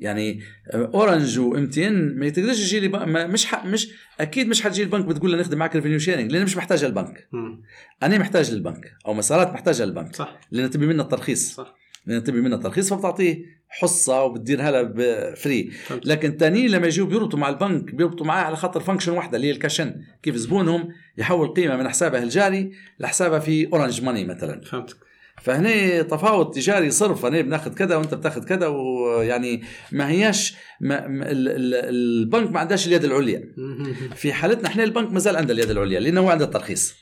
[0.00, 2.88] يعني Orange و MTN ما تقدرش تجي لي
[3.28, 3.64] مش ح...
[3.64, 3.88] مش
[4.20, 7.28] أكيد مش حتجي البنك بتقول له نخدم معك revenue sharing لأن مش محتاجه البنك.
[7.32, 7.62] مم.
[8.02, 10.40] أنا محتاج للبنك أو مسارات محتاجه للبنك صح.
[10.50, 11.54] لأن تبي منها الترخيص.
[11.54, 11.74] صح.
[12.06, 15.70] لأن تبي منها الترخيص فبتعطيه حصة وبتديرها لها free.
[16.04, 19.52] لكن التانيين لما يجوا بيربطوا مع البنك بيربطوا معاه على خاطر function واحدة اللي هي
[19.52, 20.88] ال cash in كيف زبونهم
[21.18, 24.60] يحول قيمة من حسابه الجاري لحسابها في Orange Money مثلا.
[24.60, 24.96] فهمتك.
[25.42, 29.62] فهنا تفاوت تجاري صرف أنا بناخذ كذا وانت بتاخذ كذا ويعني
[29.92, 33.42] ما هياش ما ما- ال- ال- البنك ما عندهاش اليد العليا.
[34.20, 36.94] في حالتنا إحنا البنك ما زال عنده اليد العليا لأنه هو عنده الترخيص.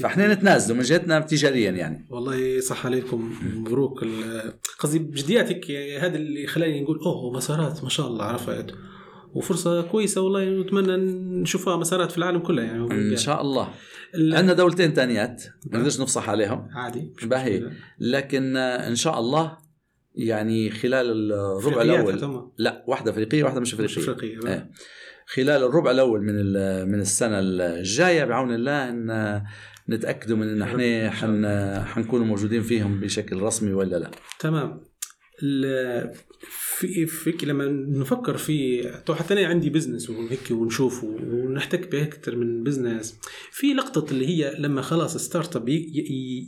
[0.00, 2.06] فاحنا نتنازلوا من جهتنا تجاريا يعني.
[2.10, 4.04] والله صح عليكم مبروك
[4.78, 5.70] قصدي بجدياتك
[6.00, 8.66] هذا اللي خلاني نقول أوه مسارات ما شاء الله عرفت.
[9.34, 10.96] وفرصة كويسة والله نتمنى
[11.42, 12.92] نشوفها مسارات في العالم كله يعني.
[13.12, 13.62] إن شاء الله.
[13.62, 13.68] ال-
[14.18, 16.68] عندنا دولتين تانيات ما نقدرش نفصح عليهم.
[16.72, 17.12] عادي.
[17.22, 17.70] باهي.
[17.98, 19.58] لكن آه، إن شاء الله
[20.14, 22.50] يعني خلال الربع الأول.
[22.58, 24.70] لا واحدة افريقيه واحدة مش مش افريقيه افريقيه إيه.
[25.26, 26.34] خلال الربع الأول من
[26.88, 29.42] من السنة الجاية بعون الله إن
[29.88, 31.10] نتأكدوا من إن إحنا.
[31.10, 31.46] حن
[31.86, 34.10] حنكونوا موجودين فيهم بشكل رسمي ولا لا.
[34.38, 34.80] تمام.
[35.38, 37.64] في فيك لما
[37.98, 43.20] نفكر في تو حتى أنا عندي business وهيك ونشوف ونحتك باكثر من business
[43.50, 45.68] في لقطة اللي هي لما خلاص startup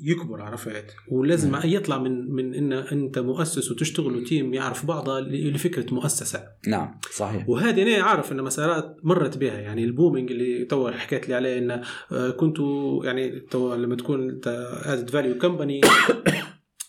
[0.05, 1.61] يكبر عرفت؟ ولازم نعم.
[1.65, 6.45] يطلع من من إن أنت مؤسس وتشتغل و team يعرف بعضها لفكرة مؤسسة.
[6.67, 7.49] نعم صحيح.
[7.49, 11.59] وهذه أنا عارف إن مسارات مرت بها يعني ال booming اللي تو حكيت لي عليه
[11.59, 11.83] انه
[12.13, 14.47] آه، كنتوا يعني تو لما تكون أنت
[14.85, 15.81] added value company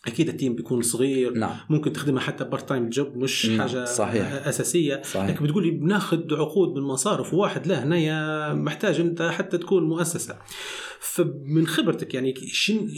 [0.08, 1.56] أكيد ال team بيكون صغير نعم.
[1.70, 4.48] ممكن تخدمها حتى part time job مش نعم، حاجة صحيح.
[4.48, 5.02] أساسية.
[5.02, 5.30] صحيح.
[5.30, 10.38] لكن بتقول لي بناخذ عقود من مصارف وواحد لا هنا محتاج أنت حتى تكون مؤسسة.
[11.00, 12.90] فمن خبرتك يعني شن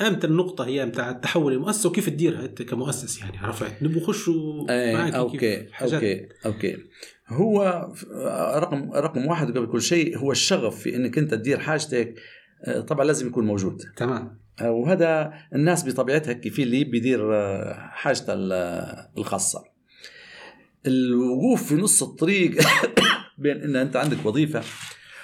[0.00, 4.96] أمتى النقطة هي بتاع التحول لمؤسسة وكيف تديرها أنت كمؤسس يعني؟ عرفت؟ نبغى نخشوا إيه
[4.96, 5.66] معاك okay.
[5.82, 6.76] okay okay.
[7.28, 7.88] هو
[8.56, 12.14] رقم رقم واحد قبل كل شيء هو الشغف في إنك أنت تدير حاجتك
[12.64, 13.82] آه، طبعا لازم يكون موجود.
[13.96, 14.45] تمام.
[14.62, 19.64] وهذا الناس بطبيعتها كيف اللي بيدير آه، حاجته ال- الخاصة.
[20.86, 22.62] الوقوف في نص الطريق
[23.38, 24.62] بين إن أنت عندك وظيفة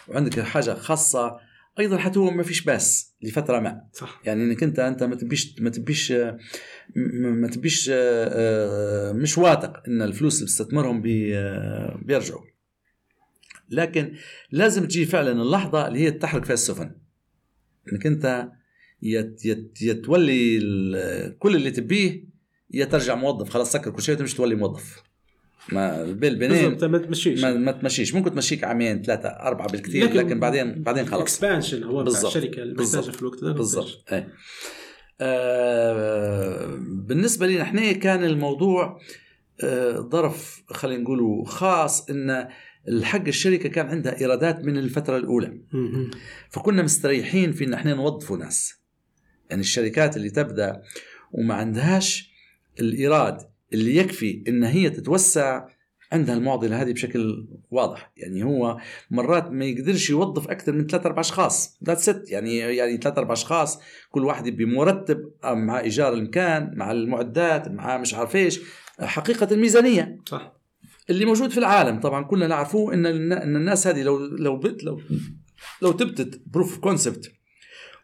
[0.09, 1.39] وعندك حاجة خاصة
[1.78, 3.83] أيضا حتى هو ما فيش باس لفترة ما.
[3.93, 4.20] صح.
[4.24, 6.39] يعني إنك أنت أنت ما تبيش ما تبيش آه،
[7.16, 11.33] ما تبيش آه، مش واثق إن الفلوس اللي بتستثمرهم بي
[12.03, 12.43] بيرجعوا.
[13.70, 14.14] لكن
[14.51, 16.91] لازم تجي فعلا اللحظة اللي هي تحرك فيها السفن.
[17.93, 18.49] إنك أنت
[19.03, 20.59] يت يت يتولي
[21.39, 22.25] كل اللي تبيه
[22.71, 23.49] يا ترجع موظف.
[23.49, 25.03] خلاص سكر كل شيء وتمشي تولي موظف.
[25.73, 27.43] ما البين بين ما تمشيش.
[27.43, 28.15] ما, ما تمشيش.
[28.15, 31.23] ممكن تمشيك عامين ثلاثة أربعة بالكثير لكن, لكن بعدين بعدين خلاص.
[31.23, 32.21] expansion هو بتاع.
[32.21, 33.11] الشركة اللي محتاجه.
[33.11, 34.05] في الوقت ده بالضبط.
[34.13, 34.29] إيه.
[35.21, 39.01] آه بالنسبة لي نحن كان الموضوع
[39.65, 42.49] آه ظرف خلينا نقوله خاص إن
[42.89, 45.61] الحق الشركة كان عندها إيرادات من الفترة الأولى.
[45.73, 46.11] مم.
[46.51, 48.82] فكنا مستريحين في إن إحنا نوظفوا ناس.
[49.53, 50.83] يعني الشركات اللي تبدأ
[51.33, 52.33] وما عندهاش
[52.81, 53.39] الإيراد
[53.73, 55.67] اللي يكفي إن هي تتوسع
[56.13, 58.13] عندها المعضلة هذه بشكل واضح.
[58.17, 58.81] يعني هو
[59.11, 61.79] مرات ما يقدرش يوظف أكثر من ثلاث أربع أشخاص.
[61.85, 63.81] ذات ست يعني يعني ثلاث أربع أشخاص
[64.11, 68.61] كل واحد بمرتب مع إيجار المكان مع المعدات مع مش عارف إيش.
[69.01, 70.53] حقيقة الميزانية صح.
[71.11, 72.01] اللي موجود في العالم.
[72.01, 75.01] طبعا كلنا نعرفوه إن إن الناس هذه لو لو بت لو
[75.83, 77.33] لو تبتت proof concept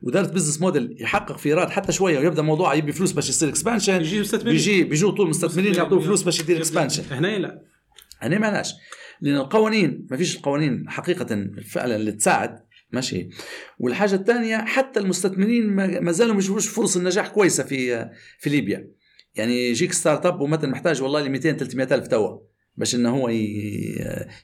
[0.02, 3.98] ودارت business model يحقق في إيراد حتى شوية ويبدأ موضوع يبي فلوس باش يصير expansion
[3.98, 7.62] بيجي مستثمرين بيجي بيجوا طول مستثمرين يعطوه فلوس باش يدير expansion هنا لا.
[8.20, 8.74] هنا معناش
[9.20, 12.68] لأن القوانين ما فيش القوانين حقيقة فعلا اللي تساعد.
[12.92, 13.28] ماشي.
[13.78, 18.90] والحاجة الثانية حتى المستثمرين ما ما زالوا ما يشوفوش فرص النجاح كويسة في في ليبيا.
[19.34, 22.38] يعني يجيك startup ومثلا محتاج والله ل 200 300 ألف توا.
[22.78, 23.28] باش إنه هو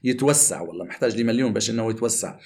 [0.05, 2.39] يتوسع والله محتاج لمليون باش إنه يتوسع.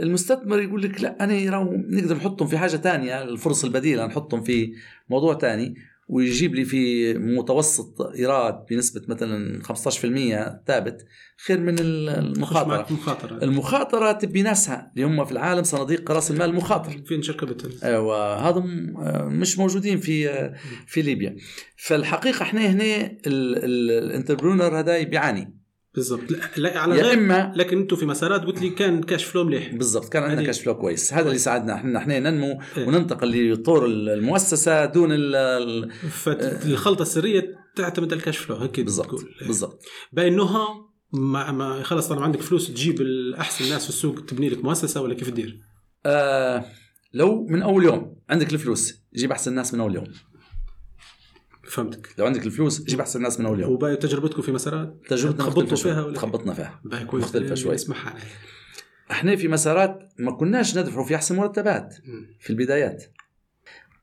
[0.00, 4.72] المستثمر يقول لك لا أنا نقدر نحطهم في حاجة تانية الفرص البديلة نحطهم في
[5.10, 5.74] موضوع تاني.
[6.08, 11.06] ويجيب لي في متوسط إيراد بنسبة مثلا 15% ثابت
[11.46, 13.44] خير من المخاطرة معك مخاطرة.
[13.44, 18.36] المخاطرة تبي ناسها اللي هم في العالم صناديق رأس المال المخاطر فين شركة بتل أيوه
[18.48, 20.54] هذا آه، مش موجودين في آه،
[20.86, 21.36] في ليبيا.
[21.76, 25.65] فالحقيقة إحنا هنا ال entrepreneur هذا بيعاني
[25.96, 26.20] بالضبط.
[26.56, 29.74] لا, على يا غير اما لكن أنتم في مسارات قلت لي كان cash flow مليح.
[29.74, 31.12] بالضبط كان عندنا cash flow كويس.
[31.14, 31.74] هذا اللي ساعدنا.
[31.74, 32.86] إحنا إحنا ننمو إيه.
[32.86, 39.24] وننتقل لطور المؤسسة دون ال- ال- فالخلطة السرية تعتمد على ال cash flow هيك بالضبط.
[39.46, 39.82] بالضبط.
[40.12, 40.66] بانها
[41.12, 45.14] ما ما خلص طالما عندك فلوس تجيب الأحسن ناس في السوق تبني لك مؤسسة ولا
[45.14, 45.58] كيف تدير؟
[46.06, 46.64] آه
[47.14, 50.04] لو من أول يوم عندك الفلوس جيب أحسن ناس من أول يوم.
[51.68, 52.08] فهمتك.
[52.18, 55.76] لو عندك الفلوس جيب أحسن ناس من اول يوم وباقي تجربتكم في مسارات؟ تجربتنا مختلفة
[55.76, 56.04] فيها.
[56.04, 56.80] ولا تخبطنا فيها.
[57.06, 57.24] كويس.
[57.24, 57.74] مختلفة اللي شوي.
[57.74, 58.14] اسمعها.
[59.10, 61.94] إحنا في مسارات ما كناش ندفعوا في أحسن مرتبات.
[62.40, 63.04] في البدايات.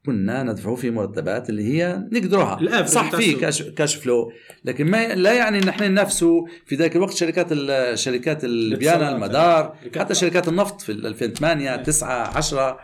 [0.05, 2.85] كنا ندفعوا في مرتبات اللي هي نقدروها.
[2.85, 3.33] صح في.
[3.33, 4.31] كاش, كاش فلو
[4.65, 7.53] لكن ما لا يعني إن إحنا ننافسوا في ذاك الوقت شركات
[7.93, 9.15] شركات ليبيانا.
[9.15, 12.79] المدار حتى شركات النفط في 2008 9 10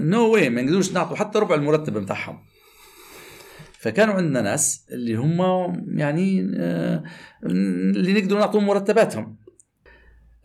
[0.00, 2.38] no way ما نقدروش نعطوا حتى ربع المرتب بتاعهم.
[3.80, 5.40] فكانوا عندنا ناس اللي هم
[5.98, 7.02] يعني آه،
[7.44, 9.36] اللي نقدروا نعطوهم مرتباتهم.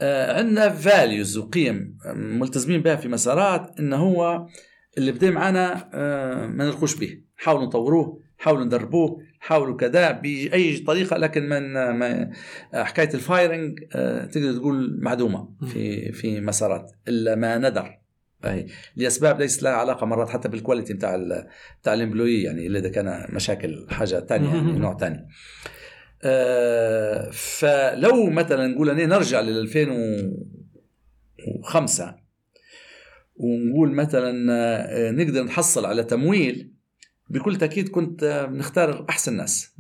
[0.02, 4.48] آه، عندنا values وقيم ملتزمين بها في مسارات انه هو
[4.98, 7.22] اللي بدأ معنا آه، ما نلقوش به.
[7.38, 12.32] حاولوا نطوروه حاولوا ندربوه حاولوا كذا بأي طريقة لكن من ما
[12.74, 13.80] حكاية ال firing
[14.32, 18.05] تقدر تقول معدومة في في مسارات إلا ما ندر.
[18.46, 21.48] أي لأسباب ليست لها علاقة مرات حتى بال quality بتاع ال
[21.82, 24.72] بتاع ال employee يعني إلا إذا كان مشاكل حاجة ثانية يعني.
[24.72, 25.28] نوع ثاني
[26.24, 32.16] آه، فلو مثلا نقول أنا نرجع لل 2005
[33.36, 36.72] ونقول مثلا آه، نقدر نحصل على تمويل
[37.30, 39.76] بكل تأكيد كنت آه، نختار أحسن ناس.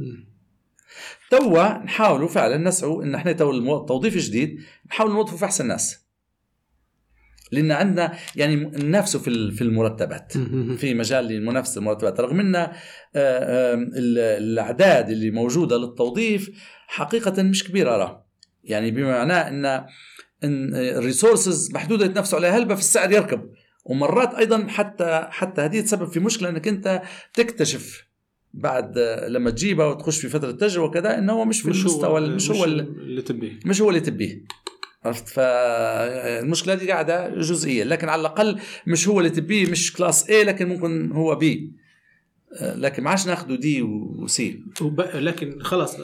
[1.29, 6.04] توا نحاولوا فعلا نسعوا إن إحنا تو التوظيف الجديد نحاول نوظفوا في أحسن ناس
[7.51, 10.33] لأن عندنا يعني ننافسوا في في المرتبات.
[10.77, 12.19] في مجال لمنافسه المرتبات.
[12.19, 12.71] رغم إن آه،
[13.73, 16.49] ال- الأعداد اللي موجودة للتوظيف
[16.87, 18.25] حقيقة مش كبيرة راه
[18.63, 19.47] يعني بما معناه
[20.43, 23.49] إن ال resources محدودة يتنافسوا عليها هلبة في السعر يركب؟
[23.85, 27.01] ومرات أيضا حتى حتى هذه تسبب في مشكلة إنك أنت
[27.33, 28.05] تكتشف
[28.53, 32.51] بعد آه، لما تجيبها وتخش في فترة تجربه وكذا انه هو مش في المستوى مش
[32.51, 33.59] هو ال- اللي تبيه.
[33.65, 34.43] مش هو اللي تبيه.
[35.05, 40.31] عرفت فالمشكلة دي قاعدة جزئية لكن على الأقل مش هو اللي تبيه مش class A
[40.31, 41.71] لكن ممكن هو B
[42.61, 44.63] لكن ما عادش ناخذوا D و C.
[45.13, 45.95] لكن خلاص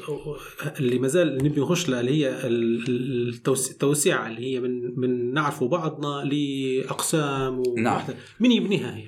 [0.79, 3.71] اللي ما زال نبي نخش لها اللي هي التوس...
[3.71, 7.63] التوسعه اللي هي من من نعرفوا بعضنا لأقسام.
[7.77, 8.01] نعم.
[8.39, 9.05] من يبنيها هي؟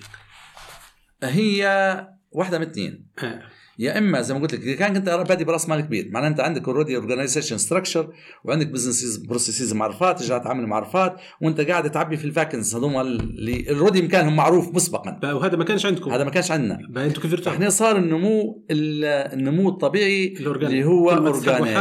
[1.24, 3.44] هي واحدة من اثنين آه.
[3.80, 6.67] يا إما زي ما قلت لك كان أنت بادي براس مال كبير معناها أنت عندك
[6.68, 12.30] already organization structure وعندك business processes معرفات ترجع تعمل معرفات وأنت قاعد تعبي في ال
[12.30, 16.80] vacancies هذول اللي already مكانهم معروف مسبقا وهذا ما كانش عندكم هذا ما كانش عندنا
[16.97, 20.34] أنتم كيف إحنا صار النمو ال- النمو الطبيعي.
[20.38, 21.74] اللي هو organic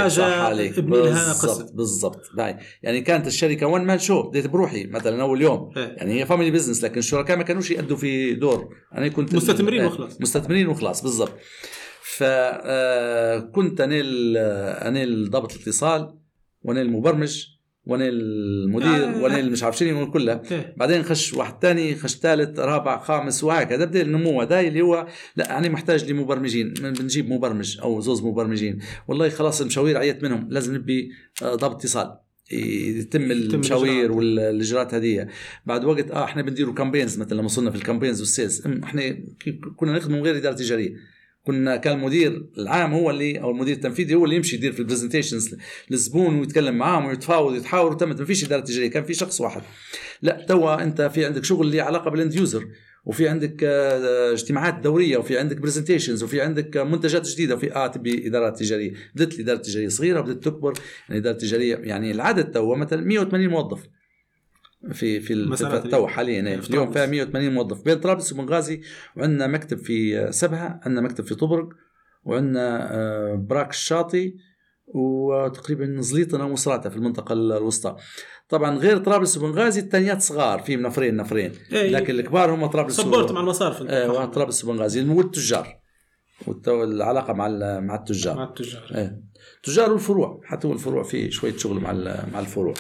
[0.78, 1.72] ابني لها بالضبط.
[1.74, 2.20] بالضبط.
[2.82, 5.82] يعني كانت الشركة one man show بديت بروحي مثلا أول يوم إيه.
[5.96, 10.20] يعني هي family business لكن الشركاء ما كانوش يأدوا في دور أنا كنت مستثمرين وخلاص.
[10.20, 11.32] مستثمرين وخلاص بالضبط
[12.16, 14.36] فكنت أنا ال-
[14.86, 16.14] أنا ضابط الاتصال
[16.62, 17.46] وأنا المبرمج
[17.86, 19.22] وأنا المدير آه.
[19.22, 20.74] وأنا مش عارف شنو كلها إيه.
[20.76, 23.84] بعدين خش واحد تاني خش ثالث رابع خامس وهكذا.
[23.84, 25.06] بدأ النمو هذا اللي هو
[25.36, 26.72] لا أنا محتاج لمبرمجين.
[26.72, 28.78] بنجيب مبرمج أو زوز مبرمجين.
[29.08, 30.48] والله خلاص المشاوير عيت منهم.
[30.50, 31.10] لازم نبي
[31.42, 32.16] آه، ضابط اتصال.
[32.52, 34.12] يتم المشاوير.
[34.12, 35.28] والإجراءات هذه.
[35.66, 39.16] بعد وقت آه إحنا بنديروا campaigns مثلا لما وصلنا في ال campaigns وال sales إحنا
[39.76, 40.94] كنا نخدم من غير إدارة تجارية.
[41.44, 44.86] كنا كان المدير العام هو اللي أو المدير التنفيذي هو اللي يمشي يدير في ال
[44.86, 45.56] presentations
[45.90, 49.62] للزبون ويتكلم معاهم ويتفاوض ويتحاور وتمت ما فيش إدارة تجارية كان في شخص واحد.
[50.22, 52.68] لا توا أنت في عندك شغل اللي علاقة بال end user
[53.04, 58.26] وفي عندك آه، اجتماعات دورية وفي عندك presentations وفي عندك منتجات جديدة وفي آه تبي
[58.26, 58.92] ادارات تجارية.
[59.14, 60.72] بدت الإدارة التجارية صغيرة بدت تكبر.
[60.72, 63.88] يعني الاداره التجاريه يعني العدد توا مثلا 180 موظف.
[64.92, 66.60] في في في تو حاليا إيه.
[66.60, 66.90] في اليوم.
[66.92, 67.84] فيها 180 موظف.
[67.84, 68.80] بين طرابلس وبنغازي
[69.16, 71.68] وعندنا مكتب في سبها عندنا مكتب في طبرق
[72.24, 74.34] وعندنا آه، براك الشاطي
[74.86, 77.96] وتقريبا زليطنا ومصراتة في المنطقة الوسطى.
[78.48, 81.90] طبعا غير طرابلس وبنغازي الثانيات صغار في نفرين نفرين إيه.
[81.90, 85.08] لكن الكبار هم طرابلس support مع المصارف أيوه طرابلس وبنغازي.
[85.08, 85.78] والتجار.
[86.68, 87.48] العلاقة مع
[87.80, 88.36] مع التجار.
[88.36, 88.90] مع التجار.
[88.94, 89.22] إيه.
[89.56, 90.40] التجار والفروع.
[90.44, 91.92] حتى الفروع في شوية شغل مع
[92.32, 92.74] مع الفروع.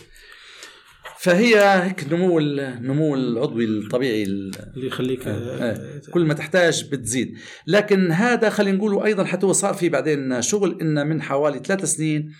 [1.22, 6.00] فهي هيك نمو ال- النمو العضوي الطبيعي ال- اللي يخليك إيه.
[6.12, 7.34] كل ما تحتاج بتزيد.
[7.66, 11.84] لكن هذا خلينا نقوله أيضا حتى هو صار في بعدين شغل إن من حوالي ثلاث
[11.84, 12.32] سنين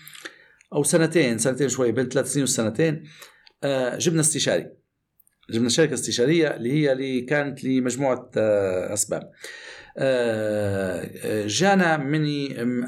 [0.73, 3.03] أو سنتين سنتين شوي بين ثلاث سنين وسنتين
[3.63, 4.67] آه، جبنا استشاري.
[5.49, 9.31] جبنا شركة استشارية اللي هي اللي كانت لمجموعة آه، أسباب.
[9.97, 12.23] آه، آه، جانا من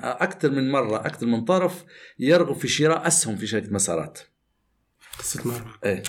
[0.04, 1.86] أكثر من مرة أكثر من طرف
[2.20, 4.20] يرغب في شراء أسهم في شركة مسارات.
[5.20, 6.04] استثمار إيه.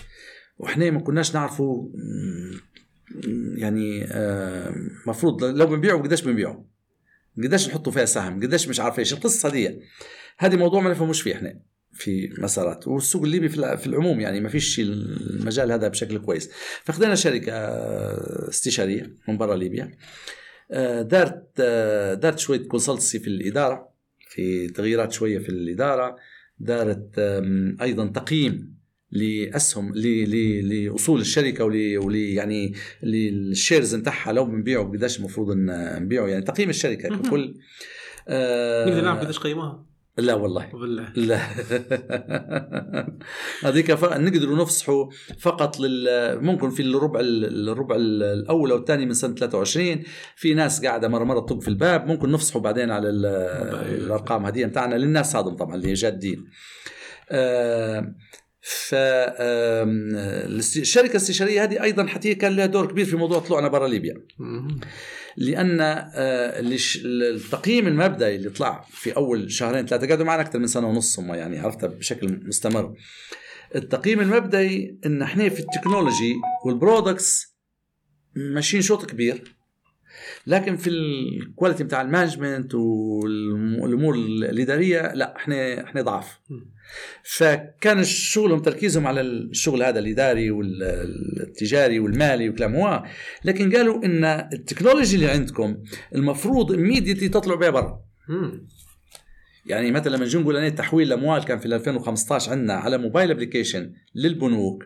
[0.58, 1.88] وإحنا ما كناش نعرفوا
[3.56, 4.74] يعني آه،
[5.06, 6.64] مفروض لو بنبيعه قديش بنبيعه؟
[7.44, 9.80] قديش نحطوا فيها سهم؟ قديش مش عارف إيش؟ القصة دي.
[10.38, 11.60] هذه موضوع ما نفهموش فيه إحنا
[11.92, 12.88] في مسارات.
[12.88, 16.50] والسوق الليبي في الع- في العموم يعني ما فيش المجال هذا بشكل كويس.
[16.84, 19.90] فاخذنا شركة آه، استشاريه من برا ليبيا.
[20.70, 23.88] آه، دارت آه، دارت شوية consultancy في الإدارة
[24.30, 26.16] في تغييرات شوية في الإدارة.
[26.58, 27.18] دارت
[27.82, 28.75] أيضا تقييم
[29.10, 35.56] لأسهم ل- ل- لأصول الشركة ول ول- يعني لل shares نتاعها لو بنبيعه قديش المفروض
[35.56, 37.08] نبيعه يعني تقييم الشركة.
[37.16, 37.54] ككل.
[38.28, 39.86] آه، نقدر نعرف قديش قيمها
[40.18, 40.70] لا والله.
[40.72, 41.12] بالله.
[41.16, 41.40] لا.
[43.64, 45.06] هذيك نقدروا نفصحوا
[45.38, 46.08] فقط لل
[46.44, 50.02] ممكن في الربع ال- الربع ال- الأول أو الثاني من سنة 23
[50.36, 53.26] في ناس قاعدة مرة مرة تطق في الباب ممكن نفصحوا بعدين على ال-
[54.04, 56.44] الأرقام هذه بتاعنا للناس هذم طبعا اللي جادين
[57.30, 58.14] آه،
[58.68, 63.68] ف آم، الاست- الشركة الاستشارية هذه أيضا حتى كان لها دور كبير في موضوع طلوعنا
[63.68, 64.14] برا ليبيا.
[65.36, 66.60] لأن آه،
[67.04, 71.34] التقييم المبدئي اللي طلع في أول شهرين ثلاثة قعدوا معنا أكثر من سنة ونص هم
[71.34, 72.94] يعني عرفتها بشكل مستمر.
[73.74, 77.56] التقييم المبدئي إن إحنا في ال technology وال products
[78.36, 79.55] ماشيين شوط كبير.
[80.46, 86.38] لكن في ال quality بتاع ال management والأمور الإدارية لا إحنا إحنا ضعاف.
[87.22, 93.02] فكان شغلهم تركيزهم على الشغل هذا الإداري والتجاري والمالي وكلام هو.
[93.44, 95.76] لكن قالوا إن ال technology اللي عندكم
[96.14, 98.00] المفروض immediately تطلعوا بها برا.
[99.66, 103.92] يعني مثلا لما نجي نقول أنا تحويل الأموال كان في 2015 عندنا على mobile application
[104.14, 104.84] للبنوك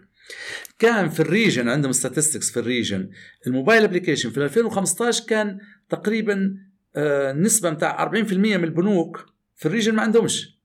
[0.78, 3.10] كان في ال region عندهم statistics في ال region.
[3.46, 5.58] ال mobile application في 2015 كان
[5.88, 6.56] تقريبا
[6.96, 9.26] آه، نسبة بتاع 40% من البنوك
[9.56, 10.58] في ال region ما عندهمش.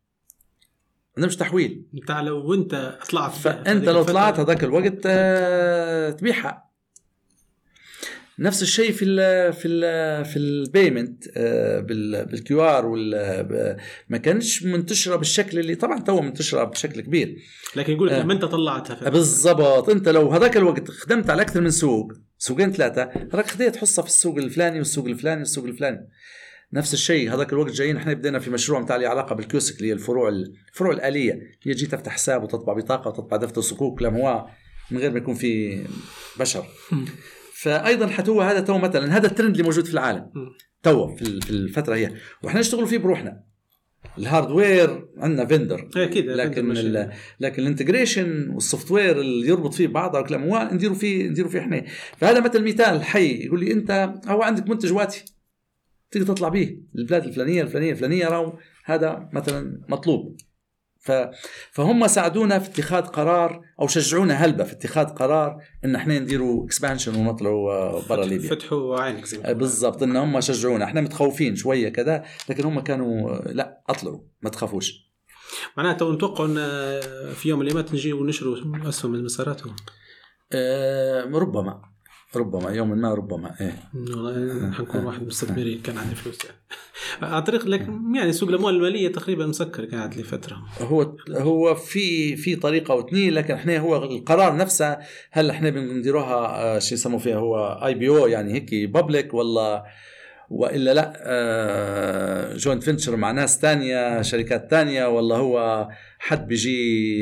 [1.18, 1.86] عندهمش تحويل.
[1.94, 6.65] انت لو انت طلعت فأنت لو طلعت هذاك الوقت آه، تبيعها.
[8.40, 11.24] نفس الشيء في ال في ال في ال payment
[12.32, 12.96] بال QR
[14.10, 17.36] ما كانش منتشرة بالشكل اللي طبعا تو منتشرة بشكل كبير.
[17.76, 18.24] لكن يقول لك آه.
[18.24, 19.90] لما انت طلعتها بالضبط.
[19.90, 24.08] انت لو هذاك الوقت خدمت على أكثر من سوق سوقين ثلاثة هذاك خديت حصة في
[24.08, 26.10] السوق الفلاني والسوق الفلاني والسوق الفلاني.
[26.74, 27.34] نفس الشيء.
[27.34, 30.30] هذاك الوقت جايين إحنا بدينا في مشروع بتاع له علاقة بال kiosk اللي هي الفروع
[30.30, 31.42] الفروع الآلية.
[31.64, 34.56] هي جيت تفتح حساب وتطبع بطاقة وتطبع دفتر صكوك لمواء
[34.92, 35.84] من غير ما يكون في
[36.40, 36.66] بشر.
[37.66, 40.32] فايضا حتو هذا تو مثلا هذا الترند اللي موجود في العالم.
[40.84, 42.14] تو في الفترة هي.
[42.44, 43.44] وإحنا نشتغل فيه بروحنا.
[44.18, 45.90] ال hardware عندنا vendor.
[45.98, 50.96] أكيد لكن ال لكن ال integration وال software اللي يربط فيه بعضها والكلام هو نديروا
[50.96, 51.86] فيه نديروا فيه إحنا.
[52.18, 55.26] فهذا مثل مثال حي يقول لي أنت هو عندك منتج واتي
[56.12, 58.54] تقدر تطلع به البلاد الفلانية الفلانية الفلانية راهو
[58.86, 60.38] هذا مثلا مطلوب.
[61.72, 67.16] فهم ساعدونا في اتخاذ قرار أو شجعونا هلبة في اتخاذ قرار إن إحنا نديروا expansion
[67.16, 68.50] ونطلعوا برا ليبيا.
[68.50, 70.86] فتحوا عينك زي ما بالضبط إن هم شجعونا.
[70.86, 75.06] إحنا متخوفين شوية كذا لكن هم كانوا لا أطلعوا ما تخافوش.
[75.78, 76.56] معناته نتوقع إن
[77.34, 78.58] في يوم من الأيام نجي ونشروا
[78.90, 79.62] أسهم المسارات
[80.52, 81.95] أه ربما.
[82.38, 83.76] ربما يوم ما ربما إيه.
[83.94, 86.58] والله حنكون واحد من المستثمرين كان عندي فلوس يعني.
[87.22, 90.58] على طريق لكن يعني سوق الأموال المالية تقريبا مسكر قاعد لفترة.
[90.82, 94.98] هو هو في في طريقة أو اثنين لكن إحنا هو القرار نفسه
[95.32, 99.86] هل إحنا بنديروها شو يسموا فيها هو اي بي أو يعني هيك بابليك ولا
[100.50, 105.88] وإلا لا joint venture مع ناس تانية شركات تانية ولا هو
[106.20, 107.22] حد بيجي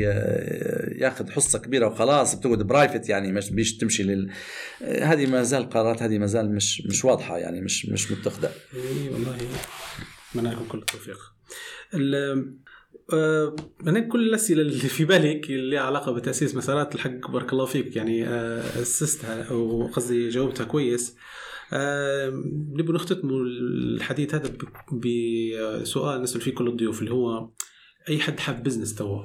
[0.98, 4.30] ياخذ حصة كبيرة وخلاص بتقعد private يعني مش بيش تمشي لل
[4.82, 8.50] هذه ما زال قرارات هذه ما زال مش مش واضحة يعني مش مش متخذة.
[8.74, 9.36] إي والله
[10.30, 11.18] اتمنى لكم كل التوفيق.
[13.86, 18.28] أنا كل الأسئلة اللي في بالي اللي علاقة بتأسيس مسارات الحق بارك الله فيك يعني
[18.82, 21.10] أسستها أو قصدي جاوبتها كويس.
[21.10, 21.20] أه
[21.74, 24.52] نبي نختتم الحديث هذا
[24.92, 27.50] بسؤال نسأل فيه كل الضيوف اللي هو
[28.08, 29.22] أي حد حاب business توا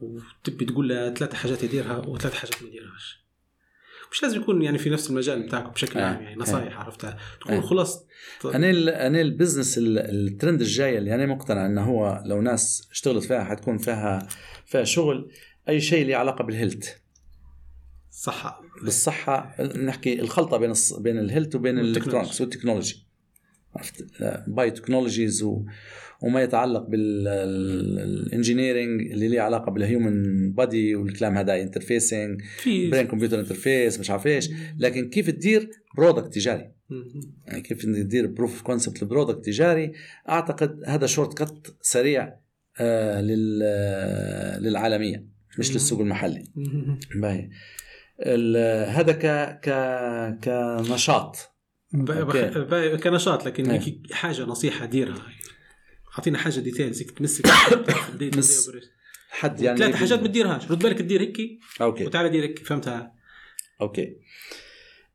[0.00, 3.22] وتبي تقول له ثلاث حاجات يديرها وثلاث حاجات ما يديرهاش
[4.12, 6.20] مش لازم يكون يعني في نفس المجال بتاعكم بشكل عام آه.
[6.20, 6.82] يعني نصائح آه.
[6.84, 7.60] عرفتها تكون آه.
[7.60, 8.06] خلاص
[8.44, 8.70] أنا
[9.06, 13.44] أنا ال business ال trend الجاي اللي أنا مقتنع إنه هو لو ناس اشتغلت فيها
[13.44, 14.28] حتكون فيها
[14.66, 15.30] فيها شغل
[15.68, 16.88] أي شيء له علاقة بال health
[18.22, 18.62] صحة.
[18.82, 20.92] بالصحة نحكي الخلطة بين الص...
[20.92, 23.06] بين ال health وبين ال electronics وال technology.
[23.76, 24.04] عرفت؟
[24.46, 25.64] bio technologies و...
[26.22, 33.40] وما يتعلق بال engineering اللي له علاقة بال human body والكلام هذا interfacing brain computer
[33.40, 34.50] interface مش عارف إيش.
[34.78, 36.72] لكن كيف تدير product تجاري؟
[37.46, 39.92] يعني كيف تدير proof concept ل product تجاري؟
[40.28, 42.34] أعتقد هذا shortcut سريع
[42.80, 43.20] آه
[44.60, 45.26] للعالمية
[45.58, 46.44] مش للسوق المحلي.
[47.14, 47.50] باهي.
[48.88, 49.26] هذا ك
[49.60, 49.68] ك
[50.44, 51.36] كنشاط.
[53.04, 55.26] كنشاط لكن حاجة نصيحة ديرها.
[56.18, 57.46] أعطينا حاجة details تمسك
[58.36, 58.70] مس
[59.30, 60.70] حد يعني ثلاث حاجات ما تديرهاش.
[60.70, 61.36] رد بالك تدير هيك
[61.80, 62.06] okay.
[62.06, 63.14] وتعالى دير هيك فهمتها؟
[63.80, 64.16] okay.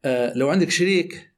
[0.06, 1.34] آه لو عندك شريك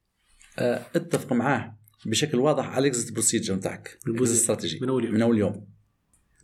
[0.59, 5.13] آه اتفق معاه بشكل واضح على ال exit procedure بتاعك الاستراتيجي من أول يوم.
[5.13, 5.67] من أول يوم.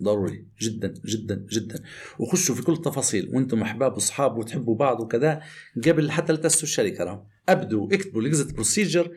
[0.04, 1.84] ضروري جدا جدا جدا.
[2.20, 5.42] وخشوا في كل التفاصيل وأنتم أحباب وأصحاب وتحبوا بعض وكذا
[5.88, 7.24] قبل حتى لا تأسسوا الشركة راهم.
[7.50, 9.12] أبدوا اكتبوا ال exit procedure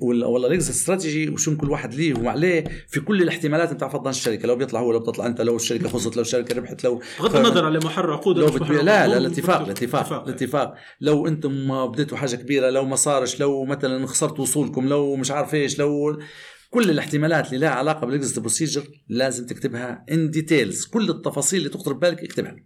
[0.00, 4.10] ولا ولا ال exit strategy وشو كل واحد ليه وعليه في كل الاحتمالات بتاع فض
[4.10, 4.48] الشركة.
[4.48, 7.64] لو بيطلع هو لو بتطلع أنت لو الشركة خسرت لو الشركة ربحت لو بغض النظر
[7.64, 10.74] على محرر عقود لو بتبيع لا لا الاتفاق الاتفاق الاتفاق.
[11.00, 15.54] لو أنتم بديتوا حاجة كبيرة لو ما صارش لو مثلا خسرت وصولكم لو مش عارف
[15.54, 16.18] إيش لو
[16.74, 21.70] كل الاحتمالات اللي لها علاقة بال exit procedure لازم تكتبها in details كل التفاصيل اللي
[21.70, 22.56] تخطر ببالك اكتبها.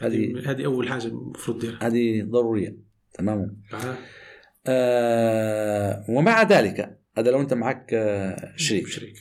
[0.00, 1.86] هذه هذه أول حاجة المفروض تديرها.
[1.86, 2.76] هذه ضرورية.
[3.14, 3.62] تمام.
[4.66, 8.86] آه ومع ذلك هذا لو أنت معك آه شريك.
[8.86, 9.14] شريك.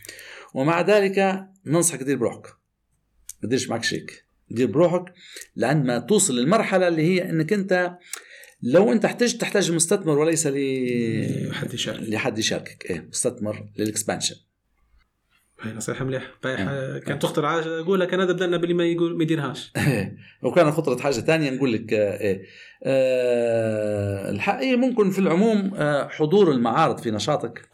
[0.54, 2.46] ومع ذلك ننصحك دير بروحك.
[3.42, 4.26] ما تديرش معك شريك.
[4.50, 5.14] دير بروحك
[5.56, 7.98] لعند ما توصل للمرحلة اللي هي إنك أنت
[8.64, 12.00] لو انت احتجت تحتاج المستثمر وليس لحد يشارك.
[12.10, 12.92] لحد يشاركك.
[12.92, 14.36] إيه مستثمر لل expansion.
[15.62, 16.32] هاي نصيحة مليح
[17.06, 19.72] كان تخطر حاجة أقولها كان هذا بدلنا باللي ما يقول ما يديرهاش.
[20.44, 22.46] وكان خطرت حاجة ثانية نقول لك إيه
[22.84, 27.70] آه الحقيقة ممكن في العموم آه حضور المعارض في نشاطك.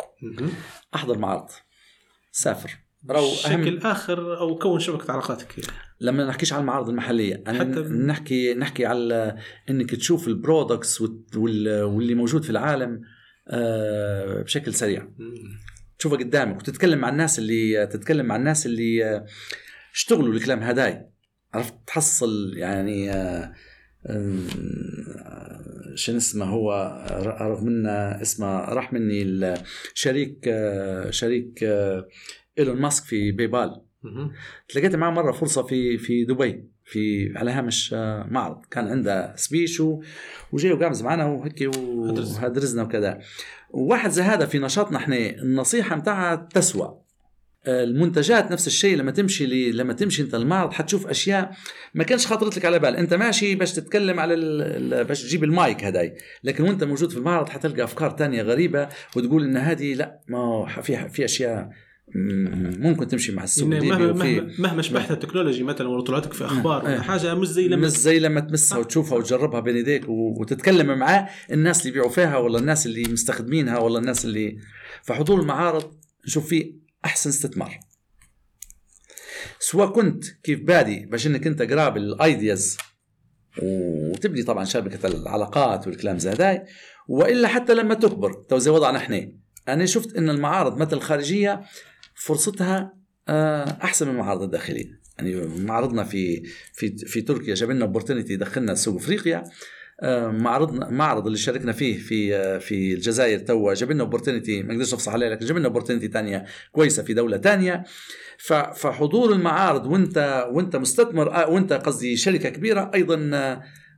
[0.95, 1.49] أحضر معارض.
[2.31, 2.88] سافر.
[3.09, 5.55] رو بشكل آخر أو كون شبكة علاقاتك
[6.01, 9.37] لما نحكيش على المعارض المحلية أنا حتى نحكي نحكي على
[9.69, 11.01] إنك تشوف ال products
[11.35, 13.01] واللي موجود في العالم
[13.47, 15.07] آه بشكل سريع.
[15.99, 19.23] تشوفها قدامك وتتكلم مع الناس اللي تتكلم مع الناس اللي
[19.93, 21.09] اشتغلوا الكلام هداي.
[21.53, 23.11] عرفت؟ تحصل يعني
[25.95, 26.71] شنو اسمه هو
[27.41, 30.49] رغم اسمه راح مني الشريك
[31.09, 31.65] شريك
[32.59, 33.81] إيلون ماسك في بيبال.
[34.69, 37.93] تلاقيت معه مرة فرصة في في دبي في على هامش
[38.27, 38.65] معرض.
[38.71, 39.83] كان عنده سبيش
[40.51, 43.19] وجاي وقامز معنا وهيك وهدرزنا وكذا.
[43.69, 46.99] وواحد زي هذا في نشاطنا إحنا النصيحة متاعها تسوى.
[47.67, 51.51] المنتجات نفس الشيء لما تمشي لي لما تمشي انت المعرض حتشوف أشياء
[51.93, 52.95] ما كانش خاطرت لك على بال.
[52.95, 54.35] انت ماشي باش تتكلم على
[55.03, 56.15] باش تجيب المايك هداي.
[56.43, 61.09] لكن وانت موجود في المعرض حتلقى أفكار تانية غريبة وتقول إن هذه لا ما في
[61.09, 61.69] في أشياء
[62.15, 66.87] ممكن تمشي مع السوق يعني مهما مهما, مهما شبحت ال technology مثلا وطلعتك في أخبار
[66.87, 71.29] آه حاجة مش زي لما مش زي لما تمسها وتشوفها وتجربها بين يديك وتتكلم معاه
[71.51, 74.57] الناس اللي يبيعوا فيها ولا الناس اللي مستخدمينها ولا الناس اللي
[75.03, 75.93] فحضور المعارض
[76.27, 76.73] نشوف فيه
[77.05, 77.79] أحسن استثمار.
[79.59, 82.77] سواء كنت كيف بادي باش إنك أنت grab ال ideas
[83.61, 86.63] وتبني طبعا شبكة العلاقات والكلام زي هذاي
[87.07, 89.31] وإلا حتى لما تكبر تو زي وضعنا إحنا.
[89.67, 91.61] أنا شفت إن المعارض مثل الخارجية
[92.19, 92.93] فرصتها
[93.83, 94.99] أحسن من المعارض الداخلية.
[95.17, 96.43] يعني معرضنا في
[96.73, 99.43] في في تركيا جاب لنا opportunity دخلنا سوق أفريقيا.
[100.31, 105.13] معرضنا معرض اللي شاركنا فيه في في الجزائر توا جاب لنا opportunity ما نقدرش نفصح
[105.13, 107.83] عليه لكن جاب لنا opportunity ثانية كويسة في دولة ثانية
[108.75, 113.15] فحضور المعارض وانت وانت مستثمر وانت قصدي شركة كبيرة أيضا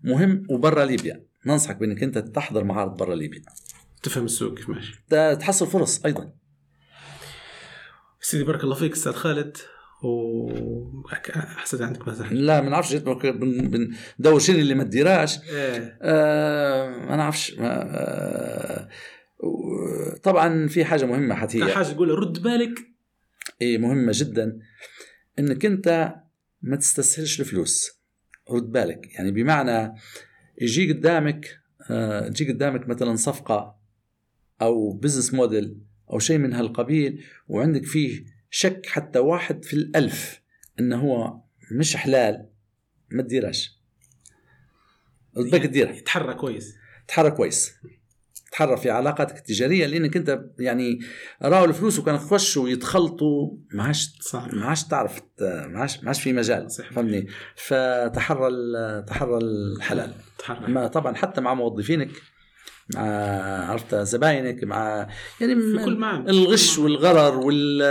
[0.03, 1.25] مهم وبرا ليبيا.
[1.45, 3.41] ننصحك بإنك أنت تحضر معارض برا ليبيا.
[4.03, 5.03] تفهم السوق كيف ماشي
[5.35, 6.40] تحصل فرص أيضا.
[8.21, 9.57] سيدي بارك الله فيك أستاذ خالد
[10.03, 10.51] و
[11.57, 15.97] حسيت عندك مزح لا ما نعرفش بندور شنو اللي ما تديراش إيه.
[16.01, 18.89] آه ما نعرفش آه
[20.23, 21.71] طبعا في حاجة مهمة حتى هي.
[21.71, 22.79] حاجة تقول رد بالك؟
[23.61, 24.59] إيه مهمة جدا.
[25.39, 26.15] إنك أنت
[26.61, 27.91] ما تستسهلش الفلوس.
[28.51, 29.13] رد بالك.
[29.13, 29.95] يعني بمعنى
[30.61, 33.75] يجي قدامك آه تجي قدامك مثلا صفقة
[34.61, 35.77] أو بزنس موديل
[36.11, 40.41] أو شيء من هالقبيل وعندك فيه شك حتى واحد في الألف
[40.79, 42.49] إنه هو مش حلال
[43.09, 43.81] ما تديرهاش.
[45.33, 46.75] بدك تديرها يتحرى كويس.
[47.07, 47.73] تحرى كويس.
[48.51, 50.99] تحرى في علاقاتك التجارية لأنك أنت يعني
[51.41, 56.33] راوا الفلوس وكان يخشوا ويتخلطوا ما عادش ما عادش تعرف ما عادش ما عادش في
[56.33, 58.49] مجال فهمني فتحرى
[59.07, 60.13] تحرى الحلال.
[60.37, 60.67] تحرى.
[60.67, 62.09] ما طبعا حتى مع موظفينك
[62.95, 63.01] مع
[63.69, 65.07] عرفت زباينك مع
[65.41, 65.55] يعني
[65.85, 67.81] كل معامل الغش والغرر وال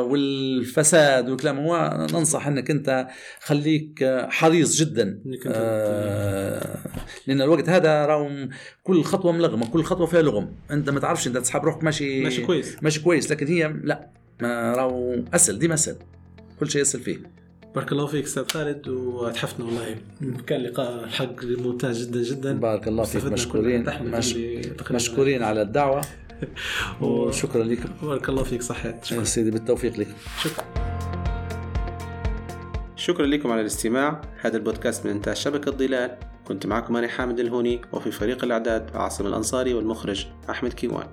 [0.00, 1.58] والفساد والكلام.
[1.58, 3.08] هو ننصح إنك أنت
[3.40, 5.22] خليك حريص جدا.
[5.46, 6.78] آه
[7.26, 8.48] لأن الوقت هذا راهم
[8.82, 10.52] كل خطوة ملغمة كل خطوة فيها لغم.
[10.70, 12.76] أنت ما تعرفش أنت تسحب روحك ماشي ماشي كويس.
[12.82, 13.30] ماشي كويس.
[13.30, 14.10] لكن هي لا
[14.76, 15.96] راهو أسهل ديما أسهل.
[16.60, 17.39] كل شيء يسهل فيه.
[17.74, 19.96] بارك الله فيك أستاذ خالد وتحفنا والله
[20.46, 22.52] كان لقاء الحق ممتاز جدا جدا.
[22.52, 24.36] بارك الله فيك مشكورين مش...
[24.90, 26.00] مشكورين على الدعوة.
[27.00, 27.88] وشكرا لكم.
[28.02, 29.24] بارك الله فيك صحيت شكرا.
[29.24, 30.08] سيدي بالتوفيق لك
[30.42, 30.64] شكرا.
[32.96, 34.20] شكرا لكم على الاستماع.
[34.40, 39.26] هذا البودكاست من إنتاج شبكة ظلال كنت معكم أنا حامد الهوني وفي فريق الإعداد عاصم
[39.26, 41.06] الأنصاري والمخرج أحمد كيوان.